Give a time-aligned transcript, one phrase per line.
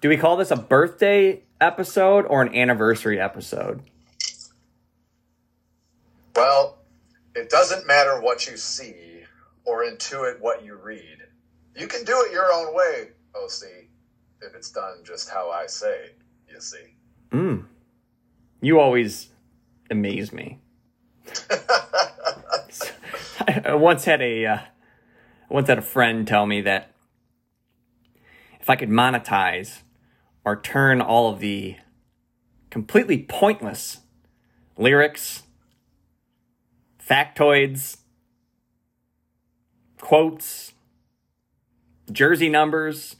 [0.00, 3.82] Do we call this a birthday episode or an anniversary episode?
[6.36, 6.78] Well,
[7.34, 9.24] it doesn't matter what you see
[9.64, 11.18] or intuit what you read.
[11.76, 13.88] You can do it your own way, OC,
[14.42, 16.10] if it's done just how I say,
[16.48, 16.94] you see.
[17.32, 17.64] Mm.
[18.60, 19.30] You always
[19.90, 20.60] amaze me.
[23.66, 24.58] I once had a uh,
[25.48, 26.94] once had a friend tell me that
[28.60, 29.82] if I could monetize
[30.48, 31.76] or turn all of the
[32.70, 34.00] completely pointless
[34.78, 35.42] lyrics,
[37.06, 37.98] factoids,
[40.00, 40.72] quotes,
[42.10, 43.16] jersey numbers,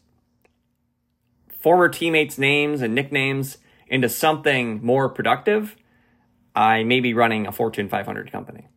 [1.50, 5.76] former teammates' names and nicknames into something more productive,
[6.56, 8.68] I may be running a Fortune 500 company.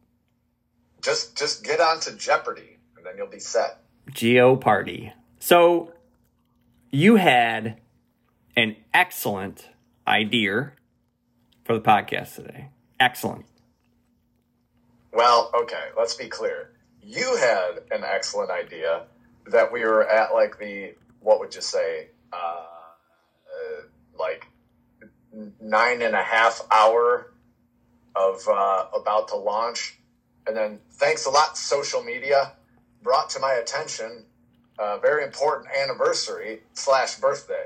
[1.02, 3.82] Just just get onto Jeopardy and then you'll be set.
[4.10, 5.14] Geo Party.
[5.40, 5.94] So
[6.92, 7.80] you had
[8.56, 9.70] an excellent
[10.08, 10.74] idea
[11.64, 12.70] for the podcast today.
[13.00, 13.46] Excellent.
[15.14, 16.72] Well, okay, let's be clear.
[17.02, 19.04] You had an excellent idea
[19.48, 23.82] that we were at like the what would you say, uh, uh,
[24.18, 24.48] like
[25.60, 27.32] nine and a half hour
[28.16, 30.00] of uh, about to launch,
[30.48, 32.54] and then thanks a lot, social media
[33.04, 34.26] brought to my attention
[34.80, 37.66] a very important anniversary slash birthday.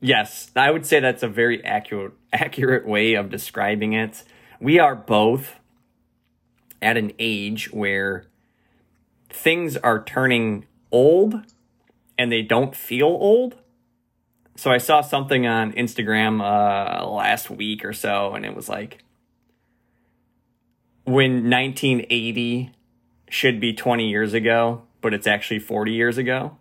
[0.00, 4.24] Yes, I would say that's a very accurate accurate way of describing it.
[4.60, 5.56] We are both
[6.80, 8.24] at an age where
[9.28, 11.40] things are turning old
[12.18, 13.56] and they don't feel old.
[14.56, 19.02] So I saw something on Instagram uh, last week or so, and it was like
[21.04, 22.70] when 1980
[23.28, 26.56] should be 20 years ago, but it's actually 40 years ago.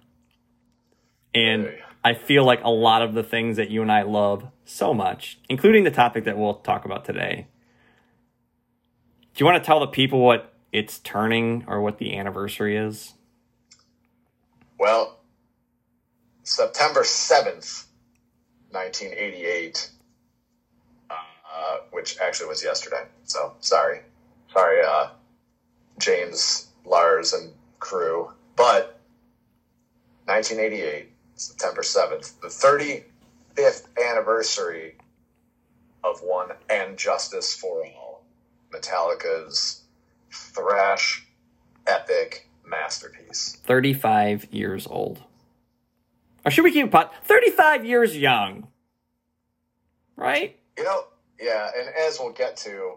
[1.33, 1.81] And Hey.
[2.03, 5.39] I feel like a lot of the things that you and I love so much,
[5.49, 7.47] including the topic that we'll talk about today.
[9.33, 13.13] Do you want to tell the people what it's turning or what the anniversary is?
[14.77, 15.19] Well,
[16.43, 17.85] September 7th,
[18.71, 19.91] 1988,
[21.09, 23.03] uh, which actually was yesterday.
[23.25, 24.01] So sorry.
[24.53, 25.09] Sorry, uh,
[25.99, 28.31] James, Lars, and crew.
[28.55, 28.99] But
[30.25, 31.08] 1988,
[31.39, 34.97] September 7th, the 35th anniversary
[36.03, 38.25] of One and Justice for All,
[38.73, 39.83] Metallica's
[40.31, 41.25] thrash
[41.87, 43.57] epic masterpiece.
[43.63, 45.23] 35 years old.
[46.43, 47.13] Or should we keep it pot?
[47.23, 48.67] 35 years young.
[50.17, 50.59] Right?
[50.77, 51.05] You know,
[51.39, 52.95] yeah, and as we'll get to,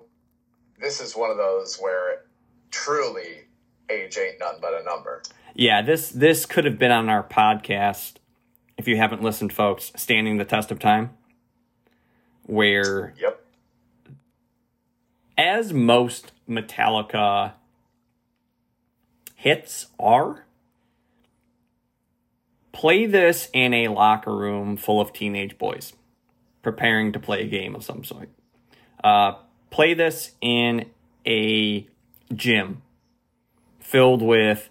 [0.81, 2.25] this is one of those where
[2.73, 3.43] truly
[3.89, 5.23] age ain't nothing but a number.
[5.55, 8.15] Yeah, this this could have been on our podcast
[8.77, 11.11] if you haven't listened folks, Standing the Test of Time
[12.45, 13.45] where Yep.
[15.39, 17.53] as most Metallica
[19.35, 20.45] hits are,
[22.73, 25.93] play this in a locker room full of teenage boys
[26.63, 28.29] preparing to play a game of some sort.
[29.03, 29.35] Uh,
[29.71, 30.87] play this in
[31.27, 31.87] a
[32.35, 32.83] gym
[33.81, 34.69] filled with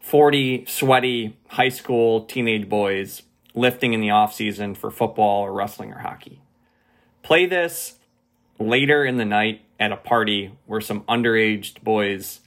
[0.00, 3.22] 40 sweaty high school teenage boys
[3.54, 6.42] lifting in the off season for football or wrestling or hockey.
[7.22, 7.94] Play this
[8.58, 12.40] later in the night at a party where some underage boys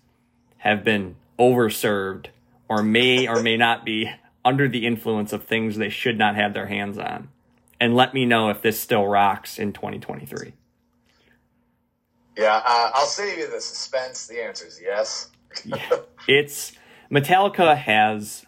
[0.57, 2.27] have been overserved
[2.69, 4.11] or may or may not be
[4.43, 7.29] under the influence of things they should not have their hands on.
[7.79, 10.53] And let me know if this still rocks in 2023.
[12.37, 14.27] Yeah, uh, I'll save you the suspense.
[14.27, 15.29] The answer is yes.
[16.27, 16.73] It's
[17.11, 18.45] Metallica has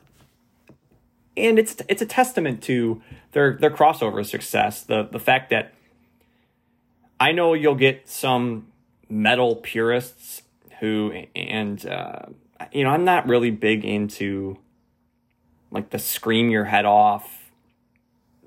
[1.39, 3.01] and it's it's a testament to
[3.31, 4.81] their their crossover success.
[4.83, 5.73] The the fact that
[7.19, 8.67] I know you'll get some
[9.09, 10.43] metal purists
[10.79, 12.25] who and uh,
[12.71, 14.57] you know I'm not really big into
[15.71, 17.51] like the scream your head off,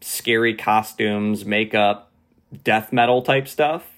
[0.01, 2.11] scary costumes, makeup,
[2.65, 3.89] death metal type stuff.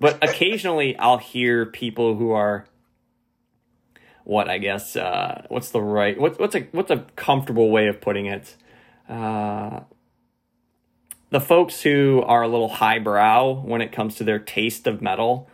[0.00, 2.66] But occasionally I'll hear people who are
[4.28, 7.98] what I guess uh, what's the right what's what's a what's a comfortable way of
[8.02, 8.56] putting it?
[9.08, 9.80] Uh,
[11.30, 15.48] the folks who are a little highbrow when it comes to their taste of metal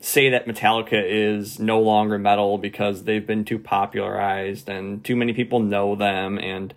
[0.00, 5.34] say that Metallica is no longer metal because they've been too popularized and too many
[5.34, 6.72] people know them and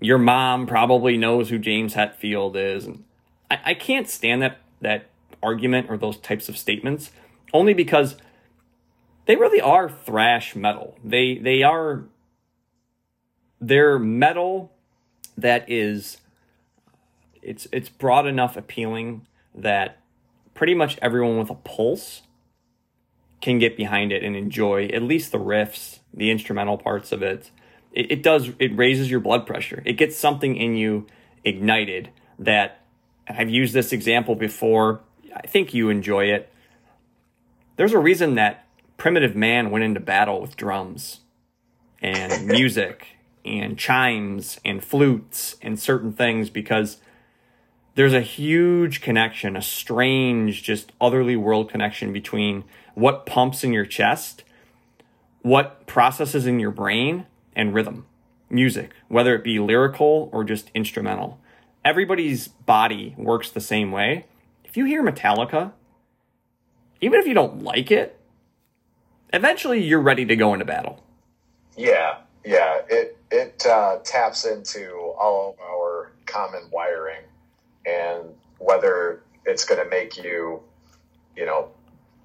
[0.00, 2.88] your mom probably knows who James Hetfield is
[3.50, 5.10] I, I can't stand that that
[5.42, 7.10] argument or those types of statements
[7.52, 8.16] only because
[9.26, 10.96] they really are thrash metal.
[11.04, 12.04] They they are
[13.60, 14.72] they're metal
[15.36, 16.18] that is
[17.42, 19.98] it's it's broad enough appealing that
[20.54, 22.22] pretty much everyone with a pulse
[23.40, 27.50] can get behind it and enjoy at least the riffs, the instrumental parts of it.
[27.92, 29.82] It, it does it raises your blood pressure.
[29.84, 31.06] It gets something in you
[31.44, 32.80] ignited that
[33.28, 35.00] I've used this example before.
[35.34, 36.52] I think you enjoy it.
[37.76, 38.66] There's a reason that
[39.00, 41.20] primitive man went into battle with drums
[42.02, 43.16] and music
[43.46, 46.98] and chimes and flutes and certain things because
[47.94, 52.62] there's a huge connection, a strange, just otherly world connection between
[52.94, 54.44] what pumps in your chest,
[55.40, 57.24] what processes in your brain,
[57.56, 58.04] and rhythm,
[58.50, 61.40] music, whether it be lyrical or just instrumental.
[61.86, 64.26] Everybody's body works the same way.
[64.62, 65.72] If you hear Metallica,
[67.00, 68.19] even if you don't like it,
[69.32, 71.02] eventually you're ready to go into battle.
[71.76, 72.80] Yeah, yeah.
[72.88, 77.22] It it uh, taps into all of our common wiring,
[77.86, 78.24] and
[78.58, 80.60] whether it's going to make you,
[81.36, 81.70] you know,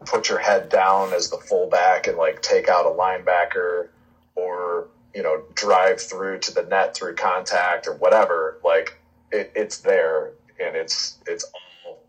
[0.06, 3.90] put your head down as the fullback and like take out a linebacker,
[4.36, 8.60] or you know, drive through to the net through contact or whatever.
[8.64, 8.98] Like
[9.32, 12.00] it, it's there, and it's it's all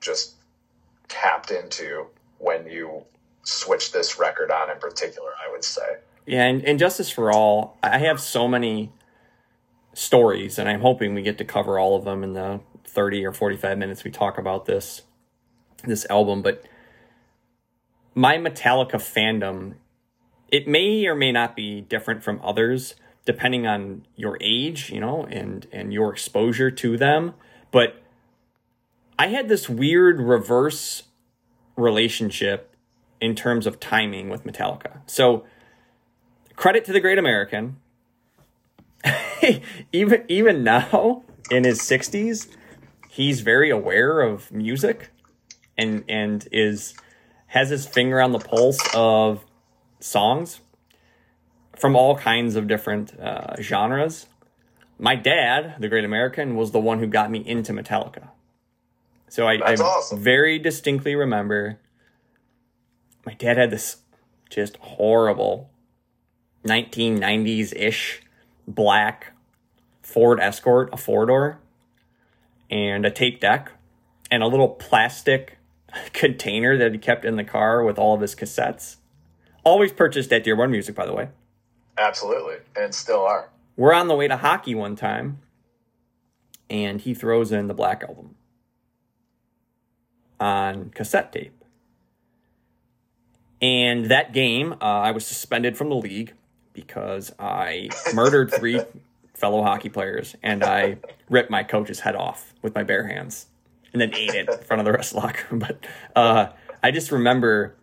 [0.00, 0.34] just
[1.08, 2.06] tapped into
[2.38, 3.04] when you
[3.44, 5.30] switch this record on in particular.
[5.46, 5.98] I would say.
[6.26, 8.90] Yeah, and, and Justice for All, I have so many
[9.92, 13.32] stories, and I'm hoping we get to cover all of them in the 30 or
[13.32, 15.02] 45 minutes we talk about this
[15.84, 16.42] this album.
[16.42, 16.64] But
[18.14, 19.74] my Metallica fandom,
[20.48, 22.94] it may or may not be different from others
[23.26, 27.34] depending on your age, you know, and and your exposure to them.
[27.70, 28.02] But
[29.18, 31.04] I had this weird reverse
[31.76, 32.73] relationship
[33.24, 34.98] in terms of timing with Metallica.
[35.06, 35.44] So
[36.56, 37.76] credit to the great American.
[39.92, 42.48] even even now in his 60s,
[43.08, 45.10] he's very aware of music
[45.78, 46.94] and and is
[47.48, 49.42] has his finger on the pulse of
[50.00, 50.60] songs
[51.78, 54.26] from all kinds of different uh, genres.
[54.98, 58.28] My dad, the great American, was the one who got me into Metallica.
[59.28, 60.20] So I, I awesome.
[60.20, 61.80] very distinctly remember
[63.26, 63.98] my dad had this
[64.50, 65.70] just horrible
[66.64, 68.22] 1990s ish
[68.66, 69.32] black
[70.02, 71.58] Ford Escort, a four door,
[72.70, 73.72] and a tape deck,
[74.30, 75.58] and a little plastic
[76.12, 78.96] container that he kept in the car with all of his cassettes.
[79.64, 81.28] Always purchased at Dearborn Music, by the way.
[81.96, 83.50] Absolutely, and still are.
[83.76, 85.40] We're on the way to hockey one time,
[86.68, 88.34] and he throws in the Black Album
[90.38, 91.63] on cassette tape.
[93.60, 96.34] And that game, uh, I was suspended from the league
[96.72, 98.80] because I murdered three
[99.34, 100.98] fellow hockey players and I
[101.28, 103.46] ripped my coach's head off with my bare hands
[103.92, 105.60] and then ate it in front of the rest of the locker room.
[105.66, 106.48] But uh,
[106.82, 107.76] I just remember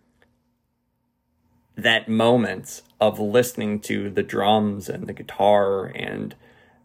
[1.76, 6.34] that moment of listening to the drums and the guitar and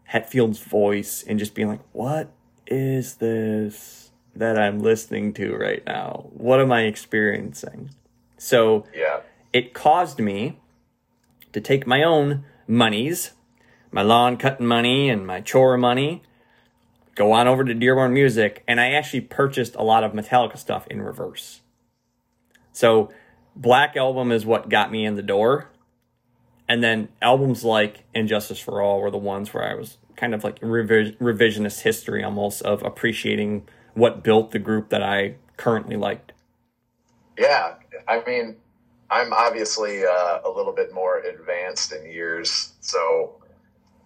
[0.04, 2.32] Hetfield's voice and just being like, what
[2.66, 6.28] is this that I'm listening to right now?
[6.32, 7.90] What am I experiencing?
[8.38, 9.20] So yeah.
[9.52, 10.58] it caused me
[11.52, 13.32] to take my own monies,
[13.90, 16.22] my lawn cutting money and my chore money,
[17.14, 20.86] go on over to Dearborn Music, and I actually purchased a lot of Metallica stuff
[20.86, 21.60] in reverse.
[22.72, 23.10] So
[23.56, 25.68] Black Album is what got me in the door.
[26.68, 30.34] And then albums like And Justice for All were the ones where I was kind
[30.34, 35.96] of like revis- revisionist history almost of appreciating what built the group that I currently
[35.96, 36.32] liked.
[37.38, 37.74] Yeah.
[38.06, 38.56] I mean,
[39.10, 43.36] I'm obviously uh, a little bit more advanced in years, so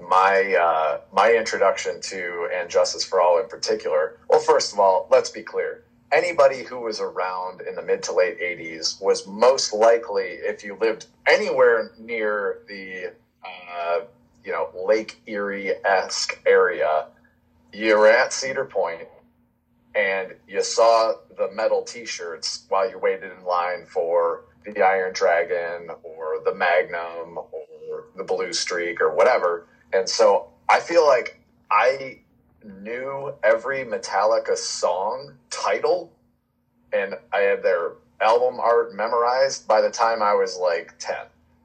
[0.00, 4.18] my uh, my introduction to and Justice for All in particular.
[4.28, 5.84] Well, first of all, let's be clear.
[6.12, 10.76] Anybody who was around in the mid to late '80s was most likely, if you
[10.80, 13.12] lived anywhere near the
[13.44, 14.00] uh,
[14.44, 17.06] you know Lake Erie esque area,
[17.72, 19.08] you're at Cedar Point
[19.94, 25.90] and you saw the metal T-shirts while you waited in line for the Iron Dragon
[26.02, 29.66] or the Magnum or the Blue Streak or whatever.
[29.92, 32.20] And so I feel like I
[32.64, 36.12] knew every Metallica song title
[36.92, 41.16] and I had their album art memorized by the time I was like 10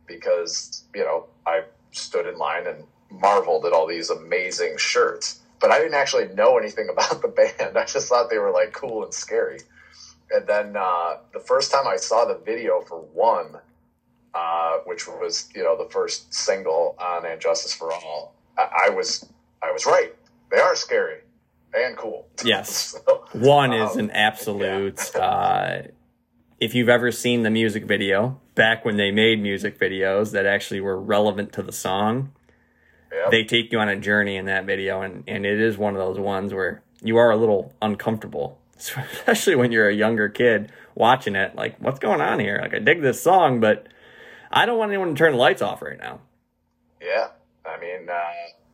[0.06, 5.40] because, you know, I stood in line and marveled at all these amazing shirts.
[5.60, 7.78] But I didn't actually know anything about the band.
[7.78, 9.60] I just thought they were like cool and scary
[10.32, 13.58] and then uh, the first time I saw the video for one,
[14.34, 18.90] uh, which was you know the first single on "And Justice for All," I, I,
[18.90, 19.26] was
[19.64, 20.14] I was right.
[20.52, 21.22] They are scary,
[21.74, 22.28] and cool.
[22.44, 22.96] Yes.
[23.06, 25.16] So, One is um, an absolute.
[25.16, 25.84] Uh,
[26.60, 30.82] if you've ever seen the music video back when they made music videos that actually
[30.82, 32.32] were relevant to the song,
[33.12, 33.30] yeah.
[33.30, 36.00] they take you on a journey in that video, and and it is one of
[36.00, 41.36] those ones where you are a little uncomfortable, especially when you're a younger kid watching
[41.36, 41.56] it.
[41.56, 42.60] Like, what's going on here?
[42.62, 43.88] Like, I dig this song, but
[44.52, 46.22] I don't want anyone to turn the lights off right now.
[47.02, 47.28] Yeah,
[47.66, 48.32] I mean, uh,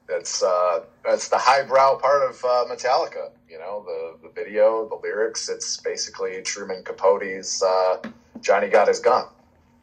[0.08, 3.32] that's uh, that's the highbrow part of uh, Metallica.
[3.50, 5.50] You know, the the video, the lyrics.
[5.50, 7.98] It's basically Truman Capote's uh,
[8.42, 9.26] "Johnny Got His Gun."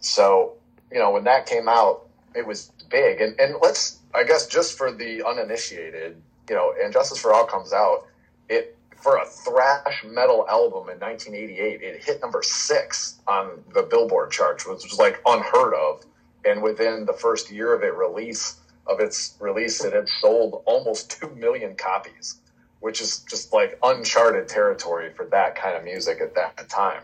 [0.01, 0.55] So,
[0.91, 3.21] you know, when that came out, it was big.
[3.21, 7.47] And and let's, I guess, just for the uninitiated, you know, and Justice for All
[7.47, 8.07] comes out.
[8.49, 14.31] It for a thrash metal album in 1988, it hit number six on the Billboard
[14.31, 16.05] charts, which was like unheard of.
[16.45, 21.11] And within the first year of it release of its release, it had sold almost
[21.11, 22.41] two million copies,
[22.81, 27.03] which is just like uncharted territory for that kind of music at that time.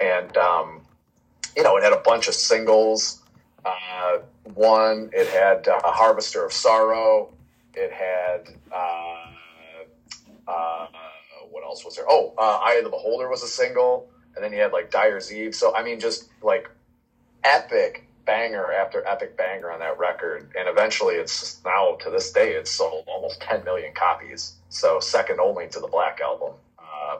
[0.00, 0.82] And um,
[1.56, 3.22] you know, it had a bunch of singles.
[3.66, 4.18] Uh,
[4.54, 7.32] one, it had uh, "Harvester of Sorrow."
[7.74, 8.54] It had.
[8.72, 10.86] Uh, uh,
[11.50, 12.04] what else was there?
[12.08, 15.32] Oh, uh, Eye of the Beholder was a single, and then you had like Dyer's
[15.32, 15.54] Eve.
[15.54, 16.70] So I mean, just like
[17.42, 22.52] epic banger after epic banger on that record, and eventually, it's now to this day,
[22.52, 24.54] it's sold almost 10 million copies.
[24.68, 26.52] So second only to the Black Album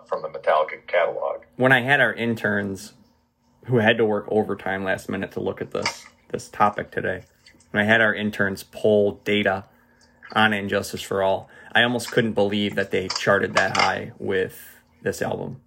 [0.07, 1.43] from the Metallica catalog.
[1.57, 2.93] When I had our interns
[3.65, 7.25] who had to work overtime last minute to look at this this topic today,
[7.71, 9.65] when I had our interns pull data
[10.33, 14.81] on And Justice for All, I almost couldn't believe that they charted that high with
[15.03, 15.61] this album.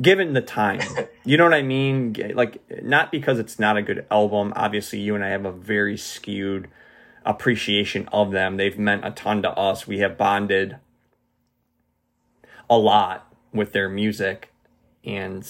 [0.00, 0.80] Given the time,
[1.24, 2.14] you know what I mean?
[2.34, 4.52] Like, not because it's not a good album.
[4.56, 6.68] Obviously, you and I have a very skewed
[7.24, 8.56] appreciation of them.
[8.56, 9.86] They've meant a ton to us.
[9.86, 10.78] We have bonded
[12.68, 14.52] a lot with their music.
[15.04, 15.46] And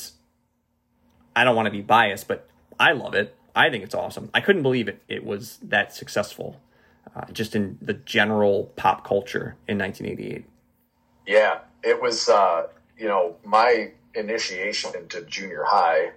[1.36, 3.36] I don't want to be biased, but I love it.
[3.54, 4.30] I think it's awesome.
[4.34, 5.02] I couldn't believe it.
[5.08, 6.60] It was that successful
[7.16, 10.44] uh, just in the general pop culture in 1988.
[11.26, 16.12] Yeah, it was, uh, you know, my initiation into junior high.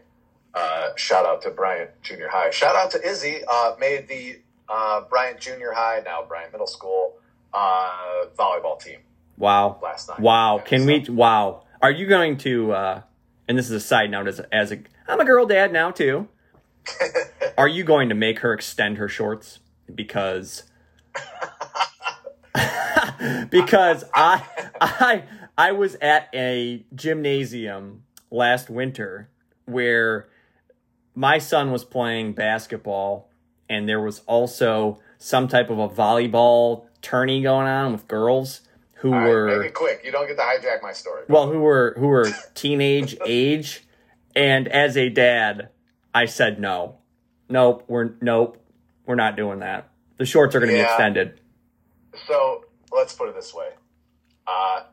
[0.54, 2.52] Uh, shout out to Bryant Junior High.
[2.52, 3.42] Shout out to Izzy.
[3.48, 7.16] Uh, made the uh, Bryant Junior High, now Bryant Middle School,
[7.54, 9.00] uh, volleyball team
[9.38, 9.80] Wow.
[9.82, 10.20] last night.
[10.20, 10.58] Wow.
[10.58, 11.06] Yeah, Can so- we?
[11.10, 11.64] Wow.
[11.82, 12.72] Are you going to?
[12.72, 13.02] uh
[13.48, 14.28] And this is a side note.
[14.28, 16.28] As as a, I'm a girl dad now too.
[17.58, 19.60] Are you going to make her extend her shorts
[19.94, 20.64] because?
[23.50, 24.44] because I
[24.82, 25.24] I
[25.58, 29.30] I was at a gymnasium last winter
[29.66, 30.28] where
[31.16, 33.30] my son was playing basketball
[33.70, 38.62] and there was also some type of a volleyball tourney going on with girls
[38.96, 40.02] who right, were make it quick.
[40.04, 41.24] You don't get to hijack my story.
[41.28, 43.86] well who were who were teenage age
[44.36, 45.70] and as a dad
[46.14, 46.98] i said no.
[47.50, 48.58] Nope we're nope
[49.06, 49.90] we're not doing that.
[50.18, 51.40] The shorts are going to be extended.
[52.28, 53.70] So let's put it this way:
[54.48, 54.84] uh,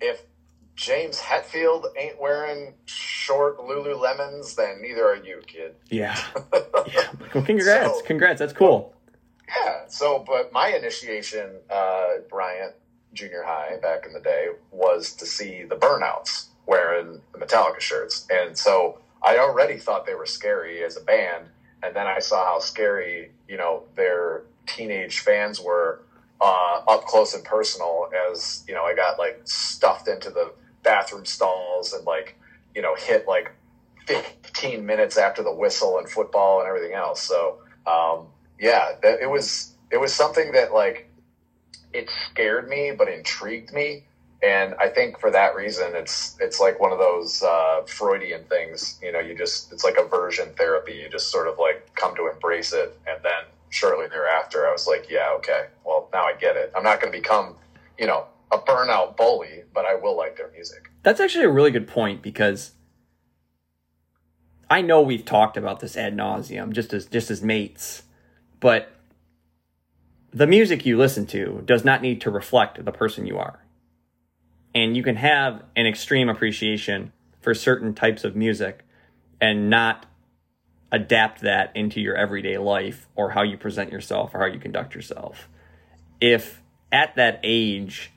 [0.00, 0.22] if
[0.76, 5.74] James Hetfield ain't wearing short Lululemons, then neither are you, kid.
[5.90, 6.18] yeah.
[6.94, 7.08] Yeah.
[7.34, 7.98] Well congrats.
[7.98, 8.38] So- congrats.
[8.38, 8.94] That's cool.
[9.48, 9.80] Yeah.
[9.88, 12.74] So, but my initiation, uh, Bryant
[13.12, 18.26] Junior High back in the day, was to see the Burnouts wearing the Metallica shirts,
[18.30, 21.46] and so I already thought they were scary as a band,
[21.82, 26.02] and then I saw how scary, you know, their teenage fans were
[26.40, 28.10] uh, up close and personal.
[28.30, 32.36] As you know, I got like stuffed into the bathroom stalls and like,
[32.74, 33.52] you know, hit like
[34.06, 37.22] 15 minutes after the whistle and football and everything else.
[37.22, 41.08] So, um, yeah, it was it was something that like
[41.92, 44.04] it scared me but intrigued me,
[44.42, 48.98] and I think for that reason, it's it's like one of those uh, Freudian things.
[49.02, 50.94] You know, you just it's like aversion therapy.
[50.94, 54.86] You just sort of like come to embrace it, and then shortly thereafter, I was
[54.86, 56.72] like, yeah, okay, well now I get it.
[56.76, 57.56] I'm not going to become,
[57.98, 60.90] you know, a burnout bully, but I will like their music.
[61.02, 62.72] That's actually a really good point because
[64.70, 68.02] I know we've talked about this ad nauseum just as just as mates,
[68.60, 68.92] but
[70.32, 73.64] the music you listen to does not need to reflect the person you are.
[74.78, 78.84] And you can have an extreme appreciation for certain types of music
[79.40, 80.06] and not
[80.92, 84.94] adapt that into your everyday life or how you present yourself or how you conduct
[84.94, 85.48] yourself.
[86.20, 88.12] If at that age,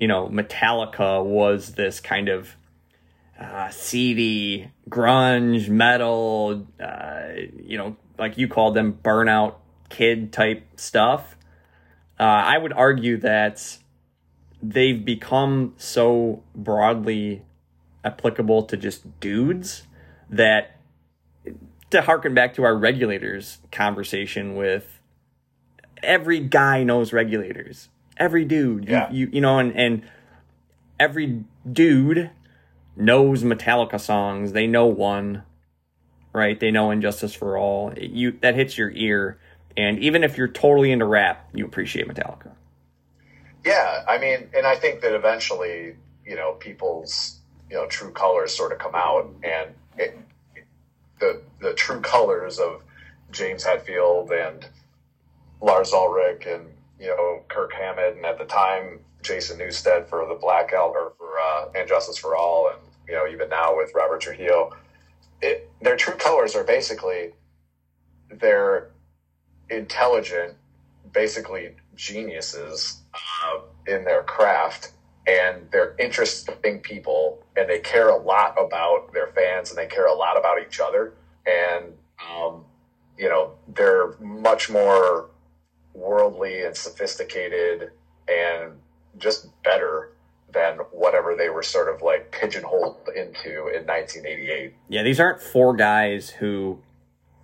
[0.00, 2.56] you know, Metallica was this kind of
[3.38, 7.28] uh, seedy, grunge, metal, uh,
[7.62, 9.54] you know, like you called them, burnout
[9.90, 11.36] kid type stuff.
[12.18, 13.78] Uh, I would argue that
[14.62, 17.42] they've become so broadly
[18.04, 19.86] applicable to just dudes
[20.28, 20.76] that
[21.90, 25.00] to harken back to our regulators conversation with
[26.02, 27.88] every guy knows regulators.
[28.16, 28.88] Every dude.
[28.88, 29.10] Yeah.
[29.10, 30.02] You, you, you know, and, and
[30.98, 32.30] every dude
[32.96, 34.52] knows Metallica songs.
[34.52, 35.42] They know one,
[36.32, 36.58] right?
[36.58, 37.92] They know And Justice for All.
[37.96, 39.38] You that hits your ear.
[39.76, 42.52] And even if you're totally into rap, you appreciate Metallica.
[43.64, 47.38] Yeah, I mean, and I think that eventually, you know, people's
[47.68, 50.18] you know true colors sort of come out, and it,
[51.18, 52.82] the the true colors of
[53.30, 54.66] James Hetfield and
[55.60, 56.66] Lars Ulrich and
[56.98, 61.12] you know Kirk Hammett, and at the time Jason Newsted for the Black Album or
[61.18, 64.74] for uh, and Justice for All, and you know even now with Robert Trujillo,
[65.42, 67.32] it, their true colors are basically
[68.30, 68.90] they're
[69.68, 70.54] intelligent,
[71.12, 73.00] basically geniuses
[73.44, 74.92] uh, in their craft,
[75.26, 80.06] and they're interesting people, and they care a lot about their fans, and they care
[80.06, 81.14] a lot about each other,
[81.46, 81.92] and
[82.30, 82.64] um,
[83.18, 85.30] you know they're much more
[85.94, 87.90] worldly and sophisticated
[88.28, 88.72] and
[89.18, 90.12] just better
[90.52, 94.74] than whatever they were sort of like pigeonholed into in 1988.
[94.88, 96.80] Yeah, these aren't four guys who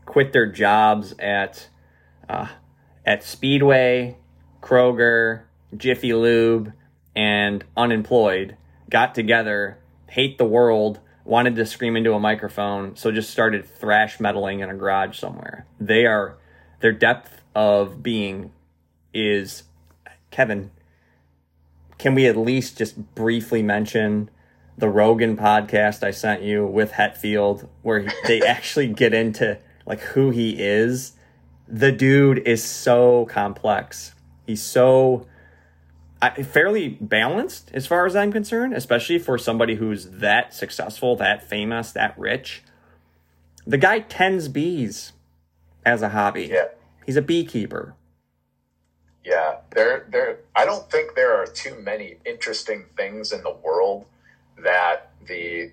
[0.05, 1.69] quit their jobs at
[2.29, 2.49] uh,
[3.05, 4.17] at Speedway,
[4.61, 5.43] Kroger,
[5.76, 6.73] Jiffy Lube,
[7.14, 8.56] and unemployed,
[8.90, 14.18] got together, hate the world, wanted to scream into a microphone, so just started thrash
[14.18, 15.66] metaling in a garage somewhere.
[15.80, 16.37] They are
[16.80, 18.52] their depth of being
[19.12, 19.64] is
[20.30, 20.70] Kevin.
[21.99, 24.30] Can we at least just briefly mention
[24.76, 30.00] the Rogan podcast I sent you with Hetfield, where he, they actually get into like
[30.00, 31.12] who he is?
[31.66, 34.14] The dude is so complex.
[34.46, 35.26] He's so
[36.20, 41.93] fairly balanced as far as I'm concerned, especially for somebody who's that successful, that famous,
[41.93, 42.62] that rich.
[43.67, 45.12] The guy tends bees
[45.84, 46.49] as a hobby.
[46.52, 46.69] Yeah.
[47.04, 47.95] He's a beekeeper.
[49.25, 50.38] Yeah, there, there.
[50.54, 54.06] I don't think there are too many interesting things in the world
[54.62, 55.73] that the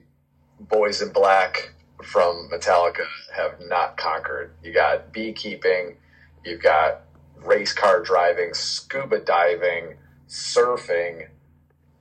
[0.59, 4.53] boys in black from Metallica have not conquered.
[4.63, 5.97] You got beekeeping,
[6.43, 7.01] you've got
[7.37, 9.95] race car driving, scuba diving,
[10.33, 11.27] surfing.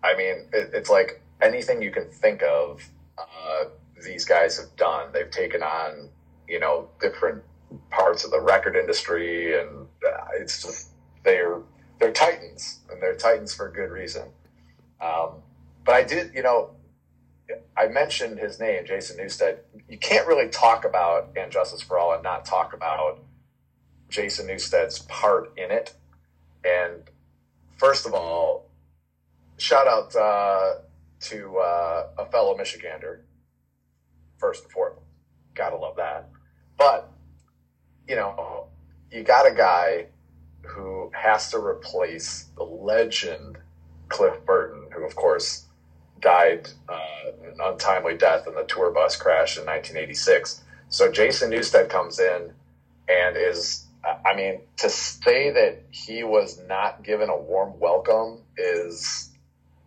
[0.03, 2.83] I mean, it, it's like anything you can think of.
[3.19, 3.65] Uh,
[4.03, 5.13] these guys have done.
[5.13, 6.09] They've taken on,
[6.49, 7.43] you know, different
[7.91, 10.89] parts of the record industry, and uh, it's just
[11.25, 11.61] they're
[12.01, 14.29] they're titans, and they're titans for good reason.
[15.01, 15.43] Um,
[15.85, 16.71] but I did, you know,
[17.77, 19.59] I mentioned his name, Jason Newsted.
[19.89, 23.21] You can't really talk about And Justice for All and not talk about
[24.09, 25.95] Jason Newsted's part in it.
[26.65, 27.03] And
[27.83, 28.71] first of all,
[29.59, 30.75] shout out uh,
[31.19, 33.23] to uh, a fellow Michigander,
[34.39, 35.03] first and foremost.
[35.57, 36.29] Gotta love that.
[36.79, 37.11] But,
[38.07, 38.69] you know,
[39.11, 40.07] you got a guy
[40.65, 43.59] who has to replace the legend
[44.09, 45.67] Cliff Burton, who, of course,
[46.21, 50.63] died uh, an untimely death in the tour bus crash in 1986.
[50.89, 52.53] So Jason Newsted comes in
[53.09, 59.31] and is, I mean, to say that he was not given a warm welcome is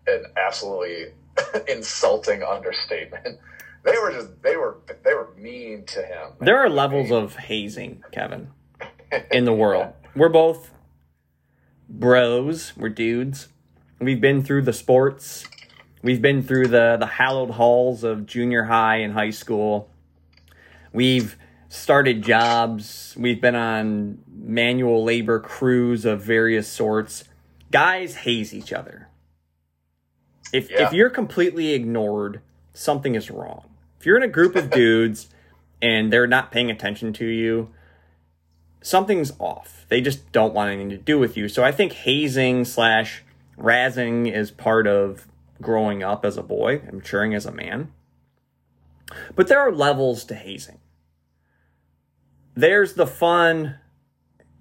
[0.08, 1.08] an absolutely
[1.67, 3.39] insulting understatement.
[3.84, 6.32] They were just they were they were mean to him.
[6.39, 8.49] There are levels of hazing, Kevin,
[9.32, 9.93] in the world.
[10.15, 10.71] We're both
[11.89, 12.75] bros.
[12.75, 13.49] We're dudes.
[13.99, 15.45] We've been through the sports.
[16.01, 19.89] We've been through the the hallowed halls of junior high and high school.
[20.93, 21.38] We've
[21.75, 23.15] started jobs.
[23.17, 27.25] We've been on manual labor crews of various sorts.
[27.71, 29.09] Guys haze each other.
[30.53, 30.88] If Yeah.
[30.88, 32.41] if you're completely ignored,
[32.73, 33.69] something is wrong.
[33.99, 35.27] If you're in a group of dudes
[35.81, 37.69] and they're not paying attention to you,
[38.81, 39.85] something's off.
[39.89, 41.49] They just don't want anything to do with you.
[41.49, 43.23] So I think hazing slash
[43.57, 45.27] razzing is part of
[45.61, 47.91] growing up as a boy and maturing as a man.
[49.35, 50.79] But there are levels to hazing.
[52.56, 53.76] There's the fun,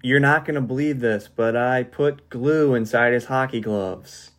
[0.03, 4.31] you're not going to believe this, but I put glue inside his hockey gloves.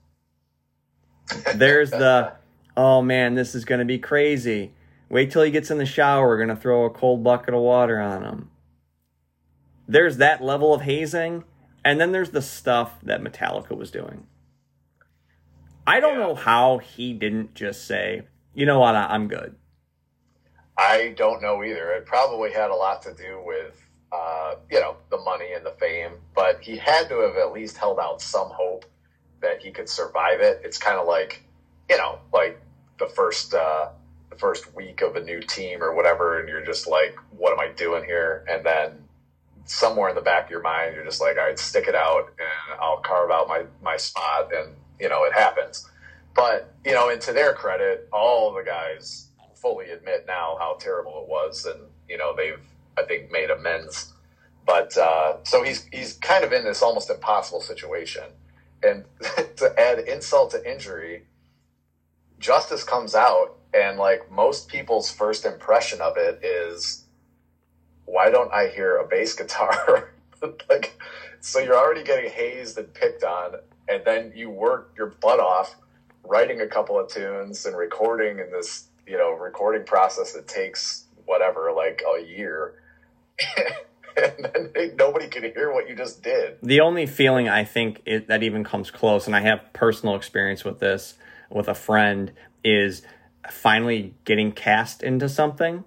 [1.55, 2.35] There's the,
[2.77, 4.73] oh man, this is going to be crazy.
[5.09, 6.27] Wait till he gets in the shower.
[6.27, 8.51] We're going to throw a cold bucket of water on him.
[9.89, 11.45] There's that level of hazing.
[11.85, 14.27] And then there's the stuff that Metallica was doing.
[15.87, 18.23] I don't know how he didn't just say,
[18.55, 19.55] you know what, I- I'm good.
[20.79, 21.93] I don't know either.
[21.93, 23.81] It probably had a lot to do with,
[24.13, 27.79] uh, you know, the money and the fame, but he had to have at least
[27.79, 28.85] held out some hope
[29.41, 30.61] that he could survive it.
[30.65, 31.43] It's kind of like,
[31.89, 32.61] you know, like
[32.99, 33.89] the first uh,
[34.31, 37.61] the first week of a new team or whatever, and you're just like, what am
[37.61, 38.45] I doing here?
[38.49, 39.05] And then
[39.65, 42.29] somewhere in the back of your mind, you're just like, all right, stick it out,
[42.39, 45.89] and I'll carve out my my spot, and you know, it happens.
[46.35, 49.26] But you know, and to their credit, all the guys
[49.67, 52.61] fully admit now how terrible it was, and you know, they've
[52.97, 54.13] I think made amends.
[54.65, 58.25] But uh, so he's he's kind of in this almost impossible situation,
[58.83, 59.05] and
[59.57, 61.25] to add insult to injury,
[62.39, 67.05] Justice comes out, and like most people's first impression of it is,
[68.05, 70.13] why don't I hear a bass guitar?
[70.71, 70.97] like,
[71.41, 73.57] so you're already getting hazed and picked on,
[73.89, 75.75] and then you work your butt off
[76.25, 81.05] writing a couple of tunes and recording in this you know recording process that takes
[81.25, 82.75] whatever like a year
[84.17, 88.29] and then nobody can hear what you just did The only feeling I think it,
[88.29, 91.15] that even comes close, and I have personal experience with this
[91.51, 92.33] with a friend,
[92.65, 93.03] is
[93.51, 95.85] finally getting cast into something.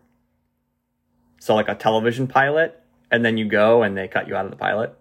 [1.42, 2.80] So, like a television pilot,
[3.12, 4.94] and then you go and they cut you out of the pilot.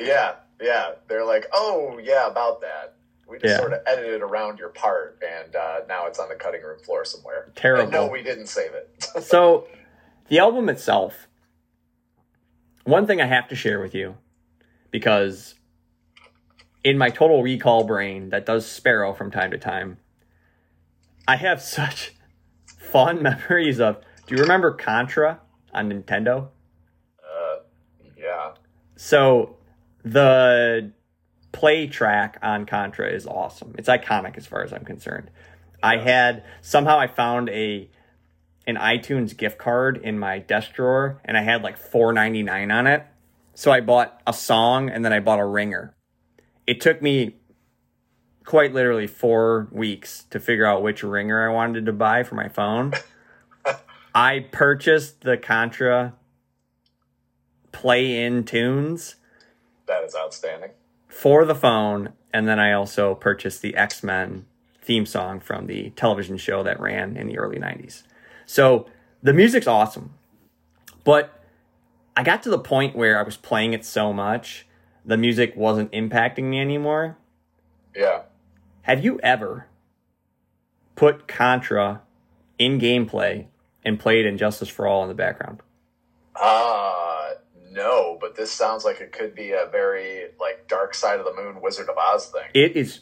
[0.00, 2.94] yeah yeah they're like oh yeah about that
[3.32, 3.58] we just Yeah.
[3.58, 7.04] sort of edited around your part and uh, now it's on the cutting room floor
[7.04, 7.82] somewhere Terrible.
[7.84, 9.66] And no we didn't save it So,
[10.28, 11.26] the album itself,
[12.84, 14.16] one thing I have to share with you,
[14.90, 15.54] because
[16.84, 19.98] in my total recall brain that does Sparrow from time to time,
[21.26, 22.12] I have such
[22.66, 24.00] fun memories of.
[24.26, 25.40] Do you remember Contra
[25.74, 26.48] on Nintendo?
[27.22, 27.56] uh,
[28.16, 28.52] yeah
[28.96, 29.56] So,
[30.04, 30.92] the
[31.52, 33.74] play track on Contra is awesome.
[33.78, 35.30] It's iconic as far as I'm concerned.
[35.82, 37.88] I had somehow I found a
[38.66, 43.04] an iTunes gift card in my desk drawer and I had like 4.99 on it.
[43.54, 45.94] So I bought a song and then I bought a ringer.
[46.66, 47.36] It took me
[48.44, 52.48] quite literally 4 weeks to figure out which ringer I wanted to buy for my
[52.48, 52.92] phone.
[54.14, 56.14] I purchased the Contra
[57.72, 59.16] play in tunes
[59.86, 60.70] that is outstanding
[61.12, 64.46] for the phone, and then I also purchased the X Men
[64.80, 68.02] theme song from the television show that ran in the early 90s.
[68.46, 68.86] So
[69.22, 70.14] the music's awesome,
[71.04, 71.44] but
[72.16, 74.66] I got to the point where I was playing it so much,
[75.04, 77.18] the music wasn't impacting me anymore.
[77.94, 78.22] yeah
[78.82, 79.66] Have you ever
[80.96, 82.00] put Contra
[82.58, 83.46] in gameplay
[83.84, 85.60] and played And Justice for All in the background?
[86.34, 87.11] Uh
[87.72, 91.34] no, but this sounds like it could be a very like dark side of the
[91.34, 92.48] moon Wizard of Oz thing.
[92.54, 93.00] It is,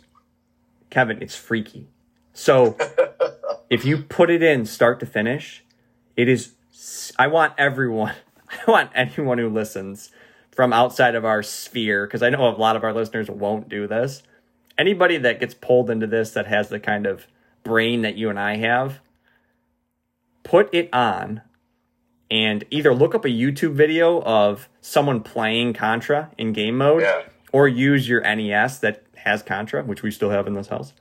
[0.91, 1.89] Kevin, it's freaky.
[2.33, 2.77] So
[3.71, 5.65] if you put it in start to finish,
[6.17, 6.55] it is
[7.19, 8.15] I want everyone,
[8.67, 10.11] I want anyone who listens
[10.51, 13.87] from outside of our sphere, because I know a lot of our listeners won't do
[13.87, 14.23] this.
[14.79, 17.27] Anybody that gets pulled into this that has the kind of
[17.63, 19.01] brain that you and I have,
[20.43, 21.43] put it on
[22.31, 27.23] and either look up a YouTube video of someone playing Contra in game mode Yeah.
[27.53, 30.93] or use your NES that has Contra, which we still have in this house,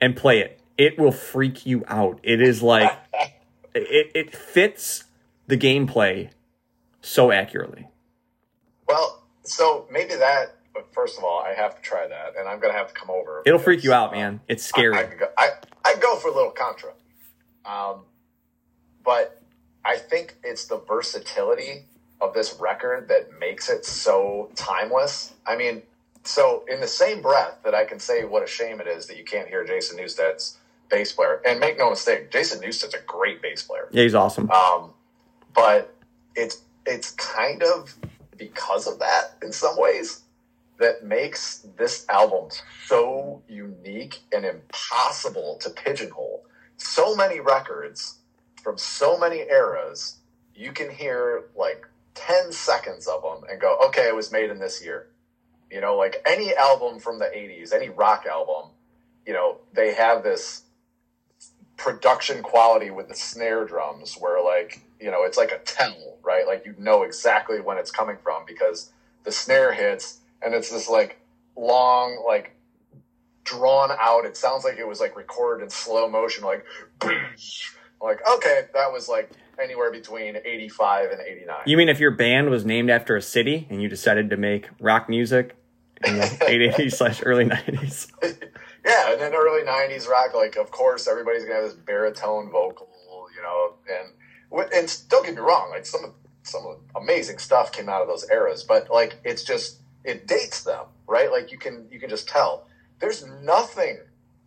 [0.00, 0.60] and play it.
[0.78, 2.20] It will freak you out.
[2.22, 2.90] It is like
[3.74, 5.04] it, it fits
[5.46, 6.30] the gameplay
[7.00, 7.88] so accurately.
[8.88, 10.56] Well, so maybe that.
[10.72, 13.10] But first of all, I have to try that, and I'm gonna have to come
[13.10, 13.42] over.
[13.44, 14.40] It'll freak you out, uh, man.
[14.48, 14.96] It's scary.
[14.96, 15.48] I, I, go, I
[15.84, 16.92] I go for a little Contra,
[17.66, 18.04] um,
[19.04, 19.41] but
[19.84, 21.86] I think it's the versatility
[22.20, 25.34] of this record that makes it so timeless.
[25.46, 25.82] I mean,
[26.24, 29.16] so in the same breath that I can say what a shame it is that
[29.16, 33.42] you can't hear Jason Newsted's bass player, and make no mistake, Jason Newsted's a great
[33.42, 33.88] bass player.
[33.90, 34.50] yeah, he's awesome.
[34.50, 34.90] Um,
[35.54, 35.94] but
[36.36, 37.94] it's it's kind of
[38.36, 40.22] because of that in some ways
[40.78, 42.50] that makes this album
[42.86, 46.44] so unique and impossible to pigeonhole.
[46.76, 48.18] So many records
[48.62, 50.16] from so many eras,
[50.54, 54.58] you can hear like 10 seconds of them and go, okay, it was made in
[54.58, 55.06] this year.
[55.70, 58.70] You know, like any album from the 80s, any rock album,
[59.26, 60.62] you know, they have this
[61.76, 66.46] production quality with the snare drums where like you know it's like a tell right
[66.46, 68.90] like you know exactly when it's coming from because
[69.24, 71.18] the snare hits and it's this like
[71.56, 72.52] long like
[73.44, 76.64] drawn out it sounds like it was like recorded in slow motion like
[78.02, 79.30] like okay that was like
[79.62, 83.66] anywhere between 85 and 89 You mean if your band was named after a city
[83.70, 85.56] and you decided to make rock music
[86.04, 88.10] in the 80s slash early 90s?
[88.84, 92.88] yeah, and then early '90s rock, like of course everybody's gonna have this baritone vocal,
[93.34, 97.72] you know, and and don't get me wrong, like some of some of amazing stuff
[97.72, 101.30] came out of those eras, but like it's just it dates them, right?
[101.30, 102.66] Like you can you can just tell.
[102.98, 103.98] there's nothing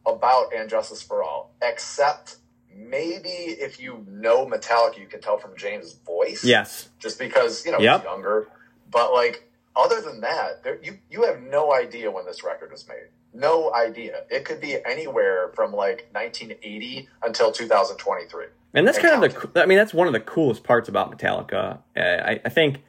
[0.06, 2.38] about And Justice for All except
[2.76, 6.44] maybe if you know Metallica, you can tell from James' voice.
[6.44, 6.90] Yes.
[7.00, 8.02] Just because, you know, Yep.
[8.02, 8.48] he's younger.
[8.92, 12.88] But like other than that, there, you you have no idea when this record was
[12.88, 13.08] made.
[13.34, 14.24] No idea.
[14.30, 18.46] It could be anywhere from like 1980 until 2023.
[18.74, 19.62] And that's And kind of the.
[19.64, 21.80] I mean, that's one of the coolest parts about Metallica.
[21.96, 22.84] Uh, I, I think.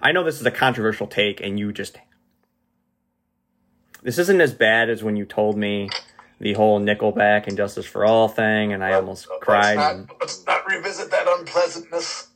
[0.00, 1.98] I know this is a controversial take, and you just.
[4.02, 5.88] This isn't as bad as when you told me
[6.42, 9.76] the whole Nickelback and Justice for All thing, and I almost Let's cried.
[9.76, 12.28] not- and- let's not revisit that unpleasantness.